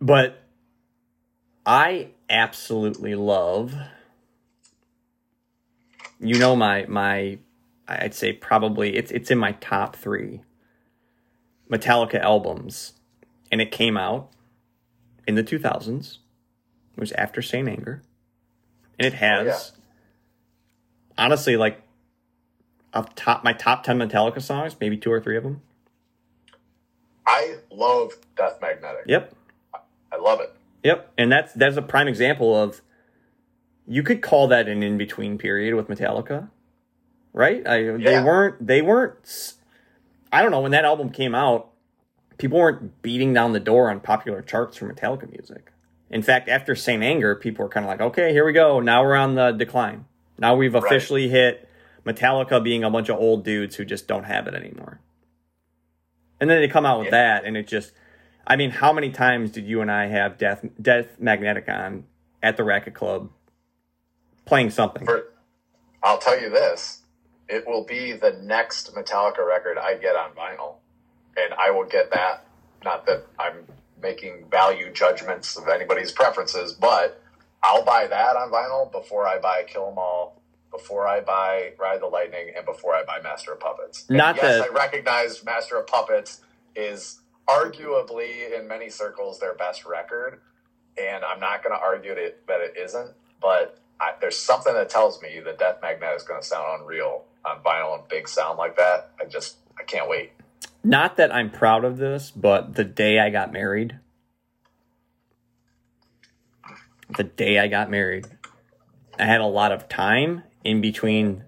[0.00, 0.42] but
[1.66, 3.74] I absolutely love.
[6.18, 7.38] You know my my,
[7.86, 10.40] I'd say probably it's it's in my top three.
[11.70, 12.94] Metallica albums,
[13.52, 14.30] and it came out
[15.26, 16.18] in the two thousands.
[16.96, 18.02] It was after Saint Anger,
[18.98, 21.24] and it oh, has yeah.
[21.24, 21.82] honestly like
[22.92, 25.62] up top my top ten Metallica songs, maybe two or three of them.
[27.26, 29.04] I love Death Magnetic.
[29.06, 29.34] Yep,
[30.12, 30.52] I love it.
[30.82, 32.80] Yep, and that's that's a prime example of
[33.86, 36.48] you could call that an in between period with Metallica,
[37.32, 37.66] right?
[37.66, 39.54] I, They weren't they weren't.
[40.32, 41.70] I don't know when that album came out,
[42.38, 45.72] people weren't beating down the door on popular charts for Metallica music.
[46.08, 48.80] In fact, after Saint Anger, people were kind of like, okay, here we go.
[48.80, 50.06] Now we're on the decline.
[50.38, 50.82] Now we've Right.
[50.84, 51.68] officially hit
[52.04, 55.00] Metallica being a bunch of old dudes who just don't have it anymore.
[56.40, 57.40] And then they come out with Yeah.
[57.40, 57.92] that, and it just.
[58.46, 62.04] I mean, how many times did you and I have Death Death Magnetic on
[62.42, 63.30] at the Racket Club
[64.46, 65.04] playing something?
[65.04, 65.32] For,
[66.02, 67.02] I'll tell you this:
[67.48, 70.76] it will be the next Metallica record I get on vinyl,
[71.36, 72.46] and I will get that.
[72.82, 73.66] Not that I'm
[74.02, 77.22] making value judgments of anybody's preferences, but
[77.62, 80.39] I'll buy that on vinyl before I buy Kill 'Em All,
[80.70, 84.04] before I buy Ride the Lightning, and before I buy Master of Puppets.
[84.08, 86.40] And Not yes, that- I recognize Master of Puppets
[86.76, 90.40] is arguably in many circles their best record,
[90.96, 94.88] and I'm not going to argue that, that it isn't, but I, there's something that
[94.88, 98.58] tells me that Death Magnet is going to sound unreal on vinyl and big sound
[98.58, 99.10] like that.
[99.20, 100.32] I just, I can't wait.
[100.82, 103.98] Not that I'm proud of this, but the day I got married,
[107.16, 108.26] the day I got married,
[109.18, 111.44] I had a lot of time in between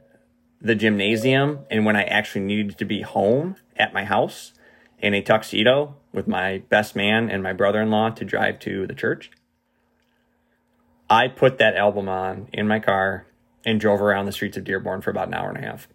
[0.60, 4.52] the gymnasium and when I actually needed to be home at my house
[4.98, 8.86] in a tuxedo with my best man and my brother in law to drive to
[8.86, 9.30] the church.
[11.10, 13.26] I put that album on in my car
[13.64, 15.88] and drove around the streets of Dearborn for about an hour and a half.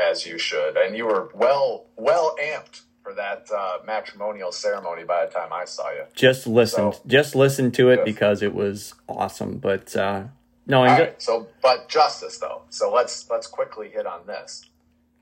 [0.00, 5.26] As you should, and you were well, well amped for that uh, matrimonial ceremony by
[5.26, 6.04] the time I saw you.
[6.14, 8.04] just listened So- just listened to it Yes.
[8.04, 10.24] because it was awesome but uh
[10.66, 12.62] no All and right, so but justice though.
[12.70, 14.64] So let's let's quickly hit on this,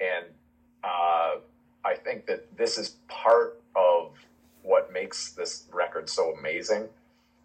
[0.01, 0.27] and
[0.85, 1.37] uh,
[1.85, 4.13] I think that this is part of
[4.63, 6.89] what makes this record so amazing.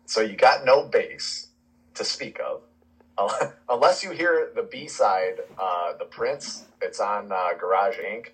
[0.05, 1.47] So you got no bass
[1.95, 2.61] to speak of,
[3.69, 6.63] unless you hear the B side, uh, the Prince.
[6.81, 8.27] It's on uh, Garage Inc.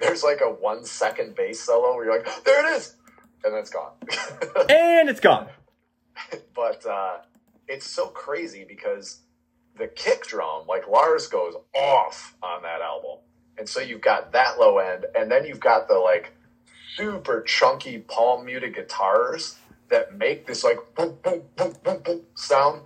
[0.00, 2.96] There's like a one second bass solo where you're like, there it is,
[3.44, 3.92] and then it's gone.
[4.70, 5.48] and it's gone
[6.54, 7.18] but uh,
[7.68, 9.20] it's so crazy because
[9.78, 13.18] the kick drum, like Lars goes off on that album.
[13.58, 16.32] And so you've got that low end, and then you've got the like
[16.96, 19.56] super chunky palm muted guitars
[19.88, 22.82] that make this like boom, boom, boom, boom, boom sound.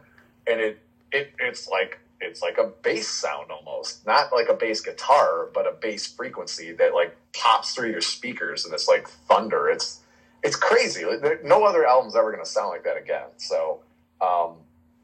[0.47, 0.79] And it,
[1.12, 4.07] it it's like it's like a bass sound almost.
[4.07, 8.65] Not like a bass guitar, but a bass frequency that like pops through your speakers
[8.65, 9.69] and it's like thunder.
[9.69, 10.01] It's
[10.43, 11.05] it's crazy.
[11.45, 13.29] No other album's ever going to sound like that again.
[13.39, 13.81] So
[14.21, 14.57] um,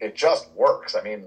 [0.03, 0.97] it just works.
[0.97, 1.27] I mean,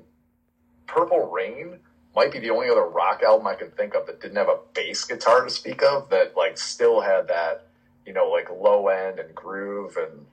[0.85, 1.79] Purple Rain
[2.15, 4.59] might be the only other rock album I can think of that didn't have a
[4.73, 7.67] bass guitar to speak of that like still had that
[8.05, 10.25] you know like low end and groove and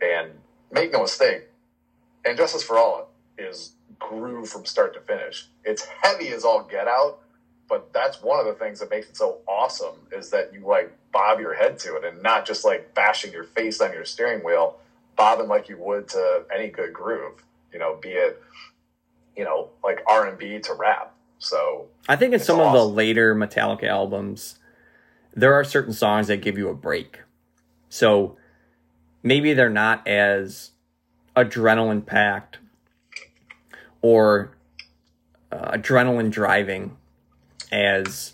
[0.00, 0.38] and
[0.70, 1.48] make no mistake,
[2.24, 5.48] and Justice for All is groove from start to finish.
[5.64, 7.18] It's heavy as all get out,
[7.68, 10.92] but that's one of the things that makes it so awesome is that you like
[11.12, 14.44] bob your head to it and not just like bashing your face on your steering
[14.44, 14.78] wheel,
[15.16, 17.42] bobbing like you would to any good groove.
[17.72, 18.42] You know, be it
[19.36, 21.14] you know like R and B to rap.
[21.38, 24.58] So i think in some of the later metallica albums
[25.34, 27.20] there are certain songs that give you a break.
[27.88, 28.36] So
[29.22, 30.72] maybe they're not as
[31.36, 32.58] adrenaline packed
[34.02, 34.56] or
[35.52, 36.96] uh, adrenaline driving
[37.70, 38.32] as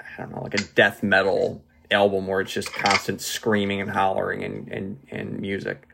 [0.00, 4.42] i don't know like a death metal album where it's just constant screaming and hollering
[4.42, 5.86] and, and, and music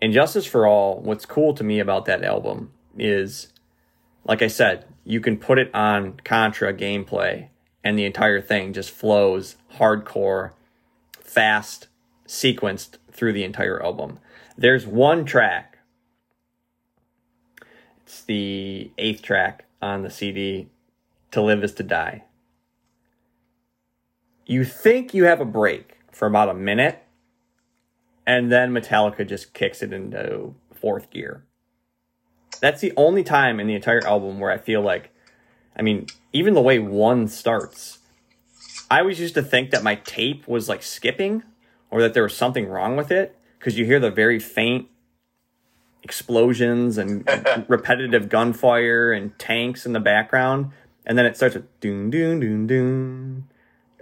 [0.00, 3.48] and justice for all what's cool to me about that album is
[4.24, 7.48] like i said you can put it on Contra gameplay
[7.86, 10.50] and the entire thing just flows hardcore,
[11.20, 11.86] fast,
[12.26, 14.18] sequenced through the entire album.
[14.58, 15.78] There's one track.
[18.02, 20.68] It's the eighth track on the CD,
[21.30, 22.24] To Live Is to Die.
[24.44, 27.04] You think you have a break for about a minute,
[28.26, 31.44] and then Metallica just kicks it into fourth gear.
[32.60, 35.10] That's the only time in the entire album where I feel like,
[35.76, 37.98] I mean, even the way one starts,
[38.90, 41.42] I always used to think that my tape was like skipping
[41.90, 44.88] or that there was something wrong with it because you hear the very faint
[46.02, 47.28] explosions and
[47.68, 50.70] repetitive gunfire and tanks in the background.
[51.04, 53.44] And then it starts with doon, doon, doon, doon,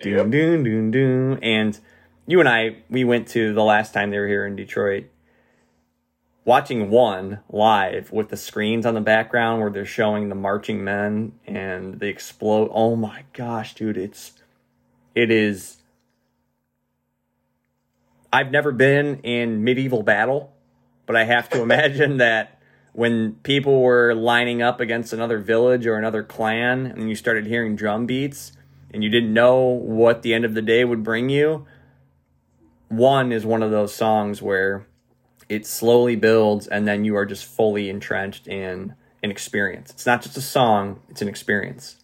[0.00, 0.30] doon, Yep.
[0.30, 1.38] doon, doon, doon.
[1.42, 1.78] And
[2.26, 5.06] you and I, we went to the last time they were here in Detroit
[6.44, 11.32] watching one live with the screens on the background where they're showing the marching men
[11.46, 12.70] and the explode.
[12.72, 14.32] Oh my gosh, dude, it's
[15.14, 15.78] it is.
[18.32, 20.52] I've never been in medieval battle,
[21.06, 22.60] but I have to imagine that
[22.92, 27.74] when people were lining up against another village or another clan and you started hearing
[27.74, 28.52] drum beats
[28.92, 31.66] and you didn't know what the end of the day would bring you,
[32.96, 34.87] one is one of those songs where
[35.48, 39.90] it slowly builds and then you are just fully entrenched in an experience.
[39.90, 41.96] It's not just a song, it's an experience.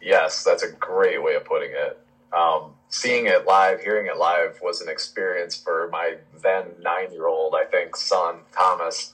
[0.00, 1.98] Yes, that's a great way of putting it.
[2.32, 7.26] Um, seeing it live, hearing it live was an experience for my then nine year
[7.26, 9.12] old, I think, son, Thomas.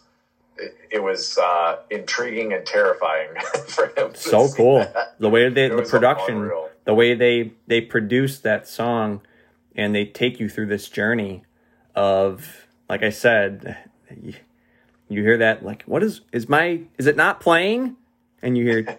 [0.57, 3.29] It, it was uh, intriguing and terrifying
[3.69, 4.13] for him.
[4.13, 4.79] to So cool.
[4.81, 5.19] that.
[5.19, 6.71] The way they It the production, unreal.
[6.85, 9.21] the way they they produce that song
[9.81, 11.43] and they take you through this journey
[11.95, 13.79] of like I said,
[14.23, 14.35] you,
[15.09, 17.97] you hear that like what is is my is it not playing?
[18.43, 18.99] And you hear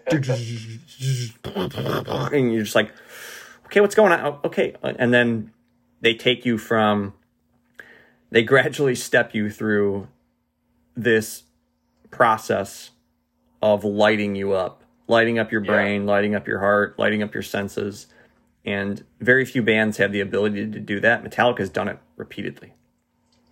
[2.34, 2.92] and you're just like
[3.68, 4.20] okay, what's going on?
[4.26, 5.52] Oh, okay, and then
[6.02, 7.14] they take you from
[8.32, 10.08] they gradually step you through
[10.96, 11.44] this
[12.10, 12.92] process
[13.62, 15.74] of lighting you up, lighting up your Yeah.
[15.74, 18.08] brain, lighting up your heart, lighting up your senses.
[18.66, 21.24] And very few bands have the ability to do that.
[21.24, 22.74] Metallica's done it repeatedly.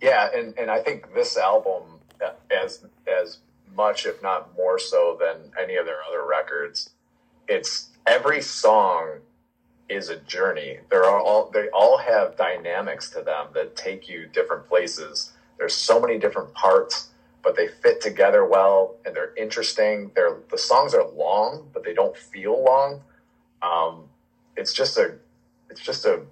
[0.00, 1.82] Yeah, and, and I think this album,
[2.50, 3.38] as as
[3.76, 6.90] much, if not more so than any of their other records,
[7.48, 9.18] it's every song
[9.88, 10.78] is a journey.
[10.88, 15.32] There are all they all have dynamics to them that take you different places.
[15.58, 17.08] There's so many different parts,
[17.42, 20.12] but they fit together well and they're interesting.
[20.14, 23.02] They're the songs are long, but they don't feel long.
[23.62, 24.04] Um,
[24.56, 25.16] it's just a
[25.70, 26.22] it's just a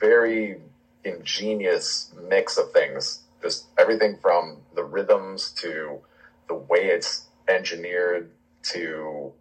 [0.00, 0.60] very
[1.04, 3.20] ingenious mix of things.
[3.42, 6.00] Just everything from the rhythms to
[6.48, 8.30] the way it's engineered
[8.64, 9.32] to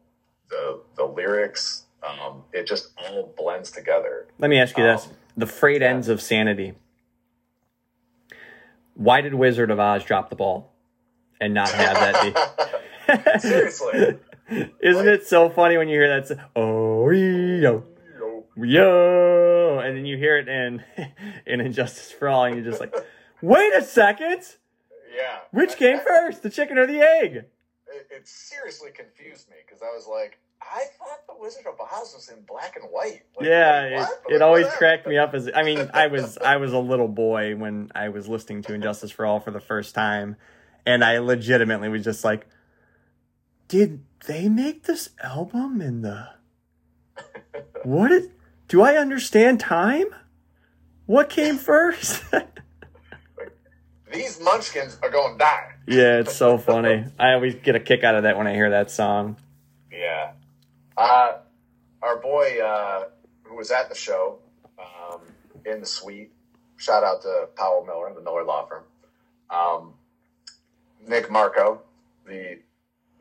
[0.50, 1.84] the the lyrics.
[2.06, 4.28] Um, it just all blends together.
[4.38, 5.90] Let me ask you this Um, the frayed yeah.
[5.90, 6.74] ends of sanity.
[8.96, 10.74] Why did Wizard of Oz drop the ball
[11.42, 13.40] and not have that be?
[13.40, 14.20] Seriously.
[14.82, 16.50] Isn't it so funny when you hear that?
[16.56, 17.86] Oh, yo,
[18.58, 20.84] yo, and then you hear it in
[21.46, 22.94] in And Justice for All, and you're just like,
[23.42, 24.42] wait a second,
[25.16, 25.40] Yeah.
[25.52, 27.36] which came first, the chicken or the egg?
[27.36, 32.14] It, it seriously confused me because I was like, I thought the Wizard of Oz
[32.16, 33.22] was in black and white.
[33.38, 34.22] Like, Yeah, like, what?
[34.30, 37.08] it, Like, always cracked me up as I mean, I was I was a little
[37.10, 40.38] boy when I was listening to And Justice for All for the first time,
[40.86, 42.48] and I legitimately was just like,
[43.68, 46.30] did they make this album in the
[47.84, 48.30] what is
[48.74, 50.08] do I understand time?
[51.06, 52.24] What came first?
[54.12, 55.74] These munchkins are going to die.
[55.86, 57.06] yeah, it's so funny.
[57.20, 59.38] I always get a kick out of that when I hear that song.
[59.92, 60.32] Yeah.
[60.98, 61.34] Uh,
[62.02, 63.04] our boy uh,
[63.44, 64.40] who was at the show
[64.80, 65.22] um,
[65.68, 66.32] in the suite,
[66.78, 68.84] shout out to Powell Miller, the Miller Law Firm.
[69.52, 69.94] Um,
[71.08, 71.80] Nick Marco,
[72.26, 72.58] the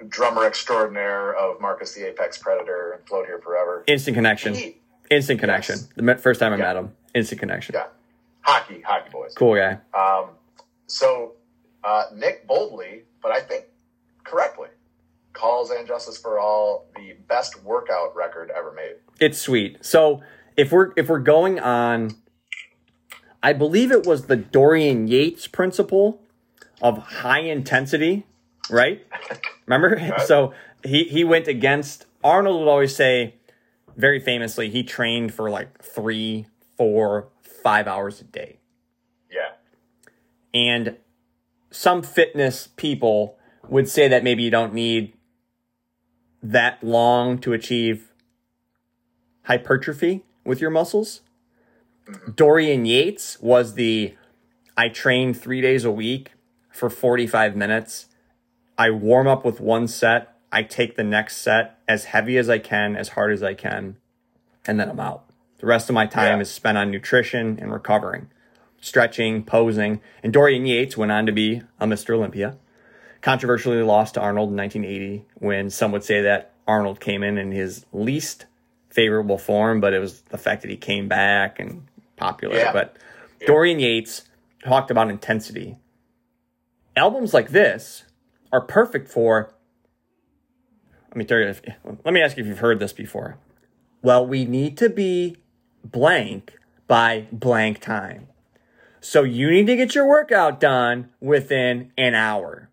[0.08, 3.84] drummer extraordinaire of Marcus the Apex Predator and Float Here Forever.
[3.86, 4.54] Instant connection.
[4.54, 4.76] He,
[5.12, 5.76] Instant connection.
[5.76, 5.88] Yes.
[5.96, 6.62] The first time I Yeah.
[6.64, 6.92] met him.
[7.14, 7.74] Instant connection.
[7.74, 7.86] yeah,
[8.40, 9.34] hockey, hockey boys.
[9.34, 9.78] Cool guy.
[9.98, 10.30] Um,
[10.86, 11.32] so
[11.84, 13.66] uh, Nick boldly, but I think
[14.24, 14.68] correctly,
[15.32, 18.94] calls "And Justice for All" the best workout record ever made.
[19.20, 19.84] It's sweet.
[19.84, 20.22] So
[20.56, 22.12] if we're if we're going on,
[23.42, 26.20] I believe it was the Dorian Yates principle
[26.80, 28.26] of high intensity,
[28.70, 29.04] right?
[29.66, 30.16] Remember?
[30.26, 30.52] So
[30.84, 33.34] he he went against Arnold would always say,
[33.96, 37.28] very famously, he trained for like three, four,
[37.62, 38.58] five hours a day.
[39.30, 39.52] Yeah,
[40.52, 40.96] And
[41.70, 43.38] some fitness people
[43.68, 45.14] would say that maybe you don't need
[46.42, 48.12] that long to achieve
[49.44, 51.20] hypertrophy with your muscles.
[52.06, 52.32] Mm-hmm.
[52.32, 54.16] Dorian Yates was the
[54.76, 56.32] I train three days a week
[56.70, 58.06] for 45 minutes.
[58.76, 60.31] I warm up with one set.
[60.52, 63.96] I take the next set as heavy as I can, as hard as I can,
[64.66, 65.24] and then I'm out.
[65.58, 66.42] The rest of my time Yeah.
[66.42, 68.28] is spent on nutrition and recovering,
[68.80, 70.00] stretching, posing.
[70.22, 72.10] And Dorian Yates went on to be a Mr.
[72.14, 72.56] Olympia.
[73.22, 77.52] Controversially lost to Arnold in 1980 when some would say that Arnold came in in
[77.52, 78.46] his least
[78.90, 81.86] favorable form, but it was the fact that he came back and
[82.16, 82.56] popular.
[82.56, 82.72] Yeah.
[82.72, 82.96] But
[83.46, 84.28] Dorian Yates
[84.64, 85.78] talked about intensity.
[86.96, 88.04] Albums like this
[88.52, 89.54] are perfect for.
[91.12, 91.48] Let me tell you.
[91.48, 91.60] If,
[92.04, 93.36] let me ask you if you've heard this before.
[94.00, 95.36] Well, we need to be
[95.84, 96.56] blank
[96.86, 98.28] by blank time.
[99.00, 102.70] So you need to get your workout done within an hour.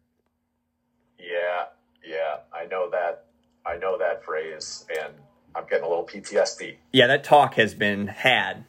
[1.19, 1.65] Yeah,
[2.07, 3.25] yeah, I know that.
[3.65, 5.13] I know that phrase, and
[5.53, 6.75] I'm getting a little PTSD.
[6.93, 8.63] Yeah, that talk has been had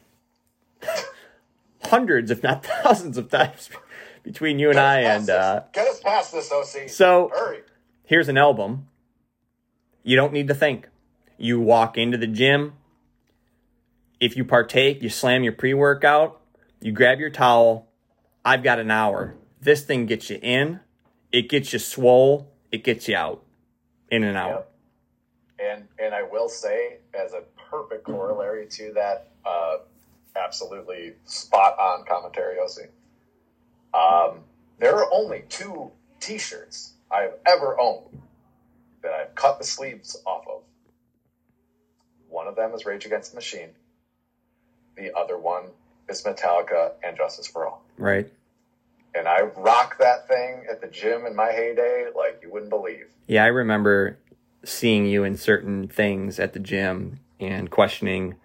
[1.85, 3.69] hundreds, if not thousands of times
[4.23, 5.01] between you and I.
[5.01, 6.89] Get us And past uh, get us past this, OC.
[6.89, 7.59] so hurry.
[8.03, 8.87] here's an album.
[10.03, 10.87] You don't need to think.
[11.37, 12.73] You walk into the gym.
[14.19, 16.39] If you partake, you slam your pre workout,
[16.79, 17.87] you grab your towel.
[18.45, 19.35] I've got an hour.
[19.59, 20.79] This thing gets you in,
[21.31, 23.43] it gets you swole, it gets you out
[24.09, 24.65] in an hour.
[25.59, 29.77] And and I will say, as a perfect corollary to that, uh,
[30.35, 32.89] absolutely spot on commentary, OC.
[33.93, 34.39] Um,
[34.79, 38.21] there are only two T-shirts I've ever owned
[39.03, 40.61] that I've cut the sleeves off of.
[42.29, 43.69] One of them is Rage Against the Machine.
[44.95, 45.65] The other one
[46.07, 47.83] is Metallica and Justice for All.
[47.97, 48.31] Right?
[49.13, 53.07] And I rocked that thing at the gym in my heyday like you wouldn't believe.
[53.27, 54.17] Yeah, I remember
[54.63, 58.35] seeing you in certain things at the gym and questioning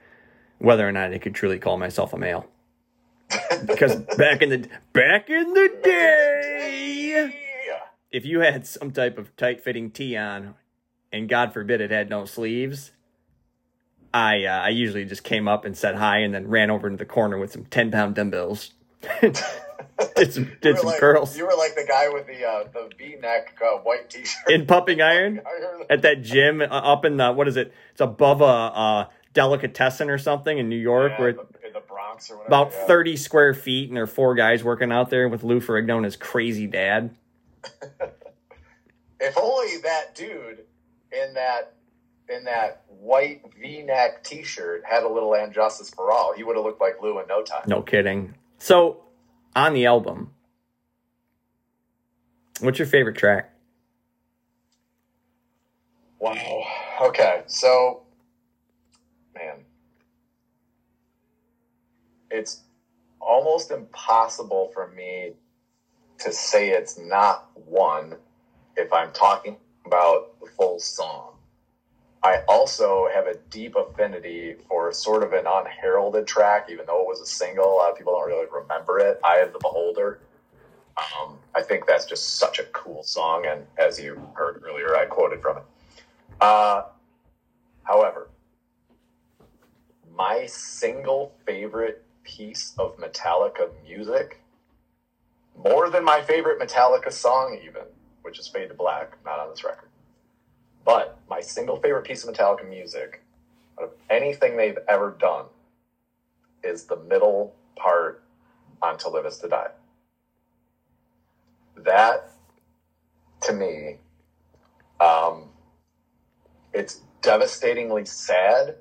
[0.59, 2.47] whether or not I could truly call myself a male.
[3.67, 7.06] because back in the back in the day.
[8.11, 10.55] If you had some type of tight fitting tee on,
[11.13, 12.93] and God forbid it had no sleeves,
[14.13, 16.99] I uh, I usually just came up and said hi, and then ran over into
[16.99, 18.73] the corner with some ten pound dumbbells.
[19.21, 22.91] did some did some like, curls You were like the guy with the uh, the
[22.99, 24.51] V neck uh, white t shirt.
[24.51, 25.41] in pumping iron.
[25.91, 27.73] At that gym uh, up in the what is it?
[27.93, 31.73] It's above a, a delicatessen or something in New York, yeah, where in, the, in
[31.73, 32.49] the Bronx or whatever.
[32.49, 32.87] about yeah.
[32.87, 36.05] thirty square feet, and there are four guys working out there with Lou Ferrigno and
[36.05, 37.15] his crazy dad.
[39.21, 40.61] If only that dude
[41.13, 41.75] in that
[42.29, 46.43] in that white V neck t shirt had a little and justice for all, he
[46.43, 47.63] would have looked like Lou in no time.
[47.67, 48.35] No kidding.
[48.59, 49.05] So,
[49.55, 50.33] on the album,
[52.61, 53.53] what's your favorite track?
[56.19, 56.65] Wow.
[57.03, 58.03] Okay, so
[59.35, 59.65] man,
[62.31, 62.63] it's
[63.21, 65.33] almost impossible for me
[66.19, 68.17] to say it's not one
[68.77, 71.37] if I'm talking about the full song.
[72.23, 77.07] I also have a deep affinity for sort of an unheralded track, even though it
[77.07, 77.65] was a single.
[77.65, 79.21] A lot of people don't really remember it.
[79.23, 80.21] Eye of the Beholder.
[80.97, 85.05] Um, I think that's just such a cool song, and as you heard earlier, I
[85.05, 85.63] quoted from it.
[86.41, 86.83] Uh,
[87.85, 88.29] however,
[90.17, 94.41] my single favorite piece of Metallica music,
[95.57, 97.83] more than my favorite Metallica song, even,
[98.23, 99.89] which is Fade to Black, not on this record,
[100.85, 103.21] but my single favorite piece of Metallica music,
[103.79, 105.47] of anything they've ever done,
[106.63, 108.21] is the middle part
[108.83, 109.69] on To Live Is to Die.
[111.77, 112.25] That,
[113.43, 113.97] to me,
[115.01, 115.51] um,
[116.73, 118.77] it's devastatingly sad,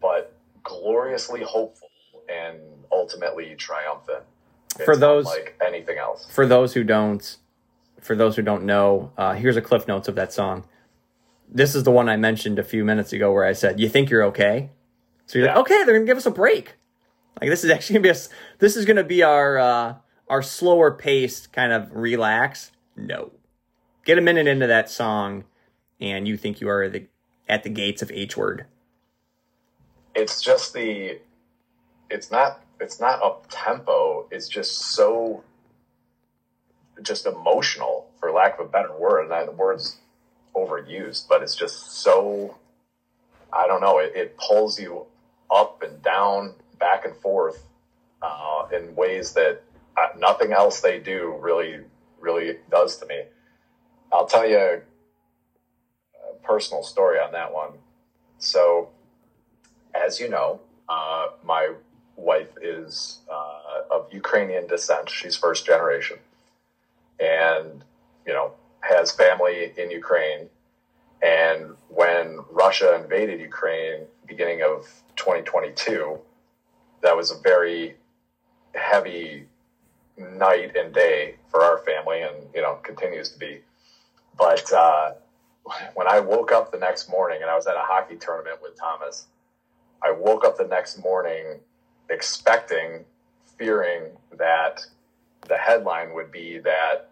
[0.00, 0.32] but
[0.64, 1.88] gloriously hopeful
[2.28, 4.24] and ultimately triumphant.
[4.76, 6.26] It's For those- like anything else.
[6.30, 7.36] For those who don't,
[8.00, 10.64] for those who don't know, uh, here's a cliff notes of that song.
[11.48, 14.10] This is the one I mentioned a few minutes ago, where I said, "You think
[14.10, 14.70] you're okay?"
[15.26, 15.54] So you're Yeah.
[15.56, 16.74] like, "Okay, they're gonna give us a break."
[17.40, 18.16] Like this is actually gonna be a,
[18.58, 19.94] this is gonna be our uh,
[20.28, 22.72] our slower paced kind of relax.
[22.96, 23.32] No,
[24.04, 25.44] get a minute into that song,
[26.00, 27.06] and you think you are the
[27.48, 28.66] at the gates of H word.
[30.14, 31.18] It's just the,
[32.08, 34.26] it's not, it's not up tempo.
[34.30, 35.44] It's just so,
[37.02, 39.22] just emotional, for lack of a better word.
[39.22, 39.96] And that word's
[40.54, 42.56] overused, but it's just so,
[43.52, 43.98] I don't know.
[43.98, 45.06] It, it pulls you
[45.50, 47.62] up and down, back and forth,
[48.22, 49.62] uh, in ways that
[49.96, 51.80] uh, nothing else they do really,
[52.20, 53.22] really does to me.
[54.12, 54.80] I'll tell you, uh,
[56.42, 57.72] personal story on that one.
[58.38, 58.90] So,
[59.94, 61.72] as you know, uh, my
[62.16, 65.08] wife is uh, of Ukrainian descent.
[65.10, 66.18] She's first generation,
[67.20, 67.84] and
[68.26, 70.48] you know has family in Ukraine.
[71.22, 74.86] And when Russia invaded Ukraine, beginning of
[75.16, 76.18] 2022,
[77.02, 77.94] that was a very
[78.74, 79.46] heavy
[80.18, 83.60] night and day for our family, and you know continues to be.
[84.36, 85.12] But uh,
[85.94, 88.78] when I woke up the next morning, and I was at a hockey tournament with
[88.78, 89.26] Thomas,
[90.02, 91.60] I woke up the next morning
[92.10, 93.04] expecting,
[93.58, 94.86] fearing that
[95.48, 97.10] the headline would be that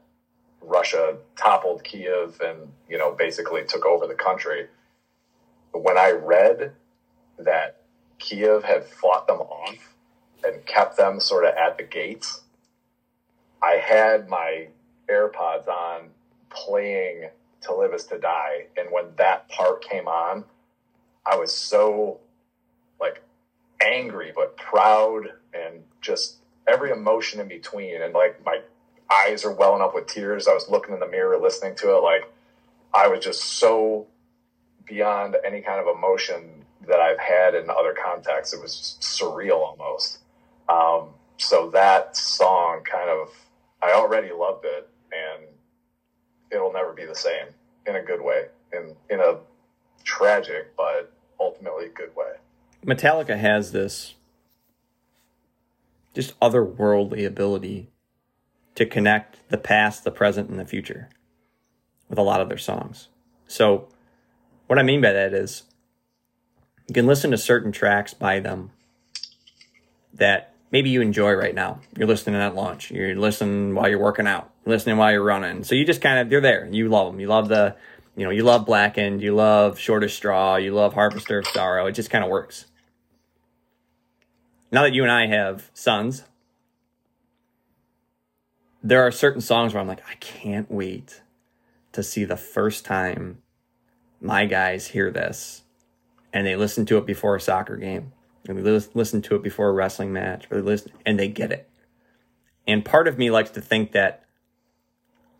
[0.60, 4.68] Russia toppled Kiev and you know basically took over the country.
[5.72, 6.72] When I read
[7.38, 7.82] that
[8.18, 9.94] Kiev had fought them off
[10.44, 12.42] and kept them sort of at the gates,
[13.62, 14.68] I had my
[15.08, 16.10] AirPods on
[16.50, 17.30] playing
[17.62, 20.44] To Live Is to Die, and when that part came on,
[21.24, 22.20] I was so
[23.00, 23.22] like
[23.84, 26.36] angry but proud and just
[26.68, 28.60] every emotion in between and like my
[29.10, 30.48] eyes are welling up with tears.
[30.48, 32.00] I was looking in the mirror, listening to it.
[32.00, 32.32] Like
[32.94, 34.06] I was just so
[34.86, 38.54] beyond any kind of emotion that I've had in other contexts.
[38.54, 40.18] It was surreal almost.
[40.68, 43.28] Um, so that song kind of,
[43.82, 45.44] I already loved it and
[46.50, 47.46] it'll never be the same
[47.86, 49.38] in a good way, in, in a
[50.04, 52.32] tragic, but ultimately good way.
[52.84, 54.14] Metallica has this
[56.14, 57.88] just otherworldly ability
[58.74, 61.08] to connect the past, the present, and the future
[62.08, 63.08] with a lot of their songs.
[63.46, 63.88] So,
[64.66, 65.64] what I mean by that is
[66.88, 68.70] you can listen to certain tracks by them
[70.14, 71.80] that maybe you enjoy right now.
[71.96, 75.64] You're listening at lunch, you're listening while you're working out, you're listening while you're running.
[75.64, 76.66] So, you just kind of, they're there.
[76.70, 77.20] You love them.
[77.20, 77.76] You love the,
[78.16, 81.86] you know, you love Blackened, you love Shortest Straw, you love Harvester of Sorrow.
[81.86, 82.66] It just kind of works.
[84.72, 86.24] Now that you and I have sons,
[88.82, 91.20] there are certain songs where I'm like, I can't wait
[91.92, 93.42] to see the first time
[94.18, 95.62] my guys hear this
[96.32, 98.12] and they listen to it before a soccer game
[98.48, 101.52] and they listen to it before a wrestling match or they listen and they get
[101.52, 101.68] it.
[102.66, 104.24] And part of me likes to think that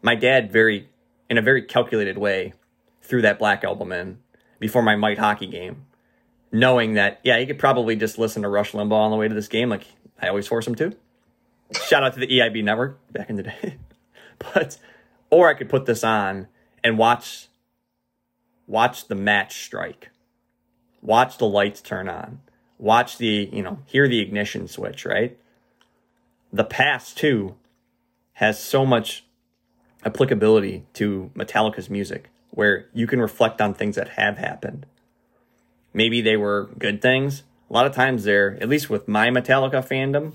[0.02, 0.90] my dad very
[1.30, 2.52] in a very calculated way
[3.00, 4.18] threw that black album in
[4.58, 5.86] before my might hockey game,
[6.52, 9.34] knowing that yeah, he could probably just listen to Rush Limbaugh on the way to
[9.34, 9.86] this game, like
[10.20, 10.94] I always force him to.
[11.88, 13.76] Shout out to the EIB network back in the day.
[14.38, 14.78] but
[15.30, 16.46] or I could put this on
[16.84, 17.48] and watch
[18.66, 20.10] watch the match strike.
[21.00, 22.40] Watch the lights turn on.
[22.78, 25.36] Watch the, you know, hear the ignition switch, right?
[26.52, 27.56] The past too
[28.34, 29.24] has so much
[30.04, 34.86] applicability to Metallica's music where you can reflect on things that have happened.
[35.94, 37.42] Maybe they were good things.
[37.70, 40.34] A lot of times they're, at least with my Metallica fandom,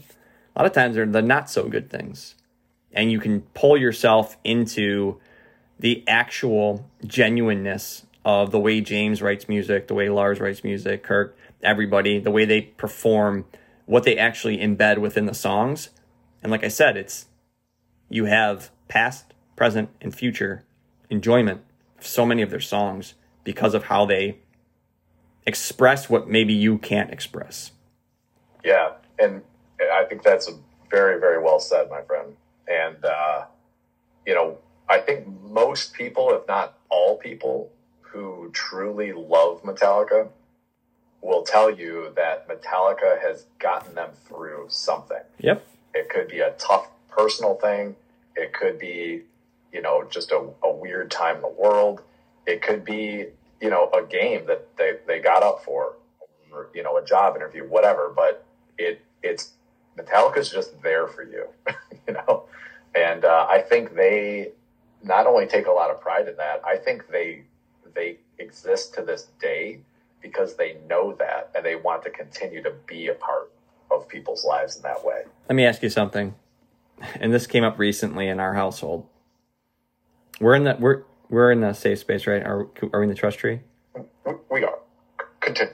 [0.55, 2.35] a lot of times they're the not so good things.
[2.91, 5.19] And you can pull yourself into
[5.79, 11.37] the actual genuineness of the way James writes music, the way Lars writes music, Kirk,
[11.61, 13.45] everybody, the way they perform,
[13.85, 15.89] what they actually embed within the songs.
[16.41, 17.27] And like I said, it's
[18.09, 20.63] you have past, present, and future
[21.09, 21.61] enjoyment
[21.97, 24.39] of so many of their songs because of how they
[25.47, 27.71] express what maybe you can't express.
[28.63, 28.91] Yeah.
[29.17, 29.41] And
[29.79, 30.51] I think that's
[30.91, 32.35] very, very well said, my friend.
[32.67, 33.45] And, uh,
[34.25, 34.57] you know,
[34.89, 37.71] I think most people, if not all people
[38.01, 40.27] who truly love Metallica,
[41.21, 45.23] will tell you that Metallica has gotten them through something.
[45.39, 45.65] Yep.
[45.93, 47.95] It could be a tough personal thing.
[48.35, 49.23] It could be,
[49.73, 52.01] you know, just a, a weird time in the world.
[52.45, 53.27] It could be,
[53.61, 55.95] you know, a game that they, they got up for,
[56.51, 58.11] or, you know, a job interview, whatever.
[58.15, 58.45] But
[58.77, 59.53] it it's
[59.97, 61.47] Metallica's just there for you,
[62.07, 62.43] you know?
[62.95, 64.51] And uh, I think they
[65.03, 67.43] not only take a lot of pride in that, I think they
[67.95, 69.79] they exist to this day
[70.21, 73.51] because they know that and they want to continue to be a part
[73.91, 75.23] of people's lives in that way.
[75.49, 76.35] Let me ask you something.
[77.15, 79.07] And this came up recently in our household.
[80.39, 82.43] We're in that we're we're in the safe space, right?
[82.43, 83.61] Are are we in the trust tree?
[84.49, 84.79] We are.
[85.39, 85.73] Continue.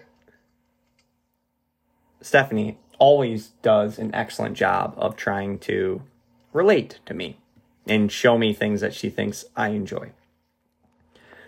[2.21, 6.01] Stephanie, always does an excellent job of trying to
[6.53, 7.37] relate to me
[7.85, 10.11] and show me things that she thinks I enjoy.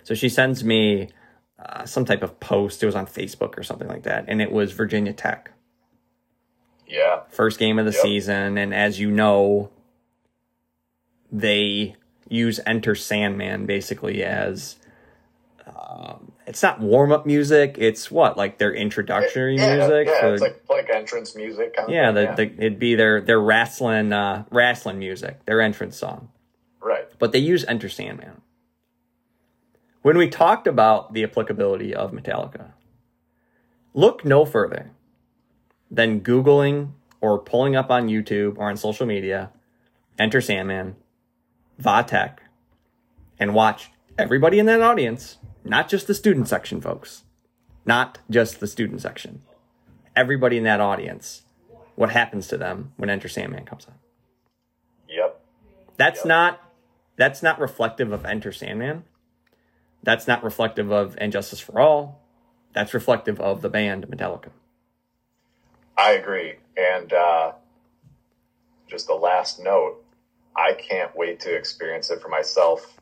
[0.03, 1.10] So she sends me
[1.58, 2.84] uh, some type of post.
[2.84, 5.51] It was on Facebook or something like that, and it was Virginia Tech.
[6.88, 7.22] Yeah.
[7.30, 8.01] First game of the yep.
[8.01, 9.72] season, and as you know,
[11.32, 11.95] they
[12.28, 14.78] use Enter Sandman basically as
[15.76, 17.76] um, it's not warm up music.
[17.78, 20.07] It's what like their introductory yeah, music.
[20.07, 21.76] Yeah, for- it's like like entrance music.
[21.76, 25.61] Kind yeah, of the, thing, The, it'd be their their wrestling uh, wrestling music, their
[25.61, 26.30] entrance song.
[26.82, 27.07] right.
[27.17, 28.41] But they use Enter Sandman.
[30.01, 32.73] When we talked about the applicability of Metallica,
[33.93, 34.91] look no further
[35.89, 39.49] than Googling or pulling up on YouTube or on social media,
[40.19, 40.95] Enter Sandman,
[41.78, 42.41] VA Tech,
[43.39, 47.23] and watch everybody in that audience, not just the student section, folks,
[47.86, 49.41] not just the student section,
[50.15, 51.43] everybody in that audience,
[51.95, 53.95] what happens to them when Enter Sandman comes on.
[55.09, 55.41] Yep.
[55.97, 56.26] That's Yep.
[56.28, 56.61] not
[57.17, 59.05] that's not reflective of Enter Sandman.
[60.03, 62.21] That's not reflective of And Justice for All.
[62.73, 64.49] That's reflective of the band Metallica.
[65.97, 66.55] I agree.
[66.76, 67.53] And uh,
[68.88, 70.03] just the last note,
[70.58, 72.97] I can't wait to experience it for myself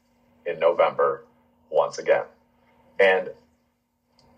[0.46, 1.26] in November
[1.70, 2.26] once again.
[3.00, 3.30] And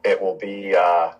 [0.03, 1.13] it will be uh,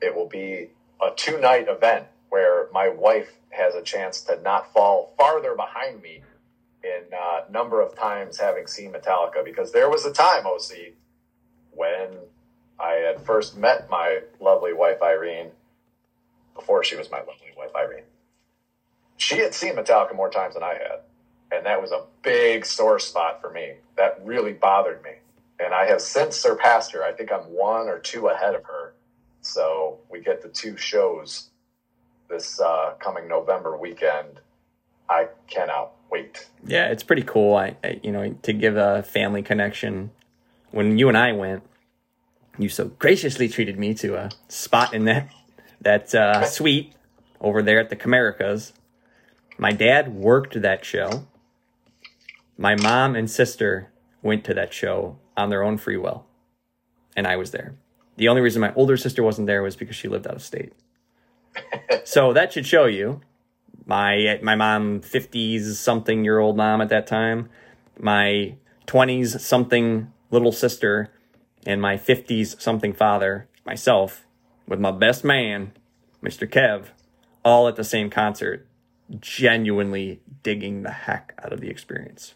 [0.00, 0.70] it will be
[1.02, 6.02] a two night event where my wife has a chance to not fall farther behind
[6.02, 6.22] me
[6.82, 10.94] in uh, number of times having seen Metallica because there was a time, OC,
[11.70, 12.08] when
[12.78, 15.50] I had first met my lovely wife Irene
[16.54, 18.04] before she was my lovely wife Irene.
[19.16, 21.00] She had seen Metallica more times than I had,
[21.56, 23.74] and that was a big sore spot for me.
[23.96, 25.12] That really bothered me,
[25.60, 27.04] and I have since surpassed her.
[27.04, 28.94] I think I'm one or two ahead of her.
[29.40, 31.50] So we get the two shows
[32.28, 34.40] this uh, coming November weekend.
[35.08, 36.48] I cannot wait.
[36.66, 37.54] Yeah, it's pretty cool.
[37.54, 40.10] I, I you know to give a family connection.
[40.70, 41.62] When you and I went,
[42.58, 45.32] you so graciously treated me to a spot in that
[45.80, 46.92] that uh, suite
[47.40, 48.72] over there at the Comericas.
[49.58, 51.26] My dad worked that show.
[52.56, 53.90] My mom and sister
[54.22, 56.26] went to that show on their own free will,
[57.16, 57.74] and I was there.
[58.16, 60.72] The only reason my older sister wasn't there was because she lived out of state.
[62.04, 63.20] so that should show you
[63.86, 67.48] my my mom 50s something year old mom at that time
[67.98, 68.54] my
[68.86, 71.12] 20s something little sister
[71.66, 74.26] and my 50s something father myself
[74.66, 75.72] with my best man
[76.22, 76.86] mr kev
[77.44, 78.66] all at the same concert
[79.20, 82.34] genuinely digging the heck out of the experience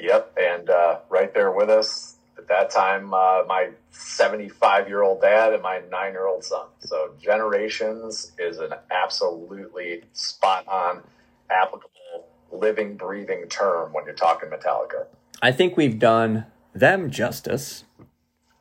[0.00, 5.20] Yep, and uh, right there with us at that time, uh, my 75 year old
[5.20, 6.66] dad and my nine year old son.
[6.80, 11.02] So, generations is an absolutely spot on,
[11.50, 15.06] applicable, living, breathing term when you're talking Metallica.
[15.42, 17.84] i think we've done them justice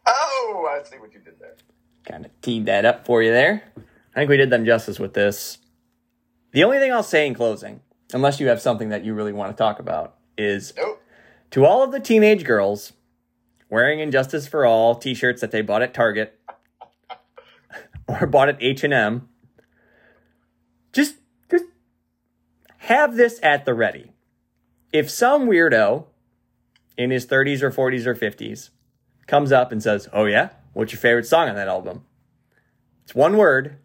[0.05, 1.55] Oh, I see what you did there.
[2.05, 3.63] kind of teed that up for you there.
[3.77, 5.59] I think we did them justice with this.
[6.51, 7.81] The only thing I'll say in closing,
[8.13, 10.98] unless you have something that you really want to talk about, is Nope.
[11.51, 12.93] To all of the teenage girls
[13.69, 16.39] wearing And Justice for All t-shirts that they bought at Target
[18.07, 19.27] or bought at H&M,
[20.93, 21.15] just
[21.49, 21.65] just
[22.77, 24.11] have this at the ready.
[24.91, 26.05] If some weirdo
[26.97, 28.69] in his 30s or 40s or 50s
[29.27, 32.05] comes up and says, "Oh yeah, what's your favorite song on that album?"
[33.03, 33.77] It's one word.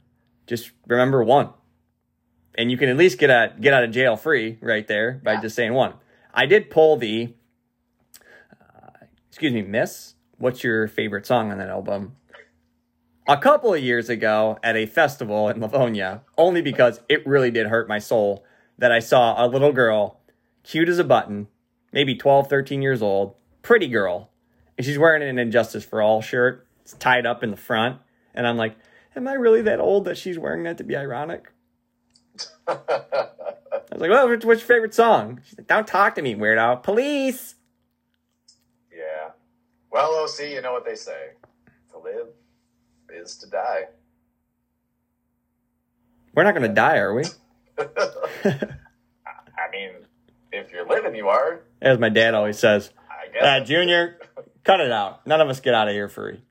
[0.46, 1.50] Just remember one.
[2.56, 5.40] And you can at least get out get out of jail free right there by
[5.40, 5.94] just saying one.
[6.32, 7.34] I did pull the
[9.35, 12.14] excuse me, Miss, what's your favorite song on that album?
[13.26, 17.66] A couple of years ago at a festival in Livonia, only because it really did
[17.66, 18.45] hurt my soul
[18.78, 20.20] that I saw a little girl,
[20.62, 21.49] cute as a button,
[21.91, 24.30] maybe 12, 13 years old, pretty girl,
[24.78, 26.64] and she's wearing an And Justice for All shirt.
[26.82, 27.99] It's tied up in the front.
[28.35, 28.76] And I'm like,
[29.16, 31.51] am I really that old that she's wearing that to be ironic?
[32.68, 32.76] I
[33.91, 35.41] was like, well, what's what's your favorite song?
[35.45, 36.85] She's like, don't talk to me, weirdo.
[36.85, 37.57] Police.
[39.95, 41.30] Well, OC, you know what they say
[41.92, 42.26] to live
[43.11, 43.82] is to die.
[46.34, 47.22] We're not going to die, are we?
[47.78, 49.90] I mean,
[50.51, 51.61] if you're living, you are.
[51.80, 53.45] As my dad always says, I guess.
[53.45, 54.18] uh, Junior,
[54.64, 55.24] cut it out.
[55.28, 56.42] None of us get out of here free.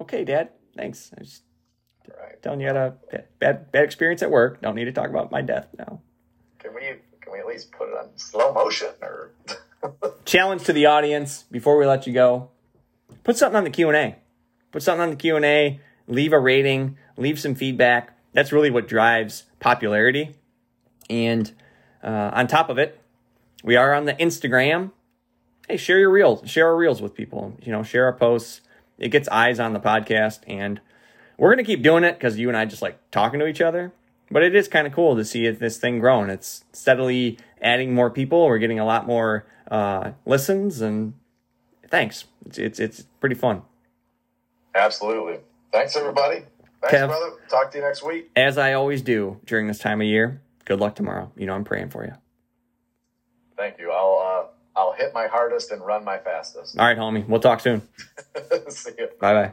[0.00, 0.48] Okay, Dad.
[0.76, 1.12] Thanks.
[1.16, 1.42] I was
[2.20, 2.42] Right.
[2.42, 4.60] telling you I had a bad, bad, bad experience at work.
[4.60, 6.00] Don't need to talk about my death now.
[6.58, 6.80] Can we
[7.20, 9.30] can we at least put it on slow motion or?
[10.24, 12.50] challenge to the audience before we let you go.
[13.24, 14.16] Put something on the q&a
[14.72, 16.96] put something on the q&a leave a rating.
[17.16, 18.16] Leave some feedback.
[18.32, 20.34] That's really what drives popularity.
[21.08, 21.52] And
[22.02, 23.00] uh, on top of it
[23.62, 24.92] we are on the instagram.
[25.68, 26.48] Hey share your reels.
[26.48, 27.56] Share our reels with people.
[27.62, 28.60] You know share our posts.
[28.98, 30.80] It gets eyes on the podcast and
[31.36, 33.92] we're to keep doing it because you and i just like talking to each other.
[34.30, 36.30] But it is kind of cool to see this thing growing.
[36.30, 41.14] It's steadily adding more people we're getting a lot more uh, listens and
[41.88, 42.24] thanks.
[42.46, 43.62] It's it's, it's pretty fun.
[44.74, 45.38] Absolutely.
[45.72, 46.44] Thanks, everybody.
[46.80, 47.08] Thanks, Kev.
[47.08, 47.36] brother.
[47.48, 48.30] Talk to you next week.
[48.36, 50.40] As I always do during this time of year.
[50.64, 51.32] Good luck tomorrow.
[51.36, 52.12] You know I'm praying for you.
[53.56, 53.90] Thank you.
[53.90, 56.78] I'll uh, I'll hit my hardest and run my fastest.
[56.78, 57.26] All right, homie.
[57.26, 57.82] We'll talk soon.
[58.68, 59.08] See you.
[59.20, 59.52] Bye bye.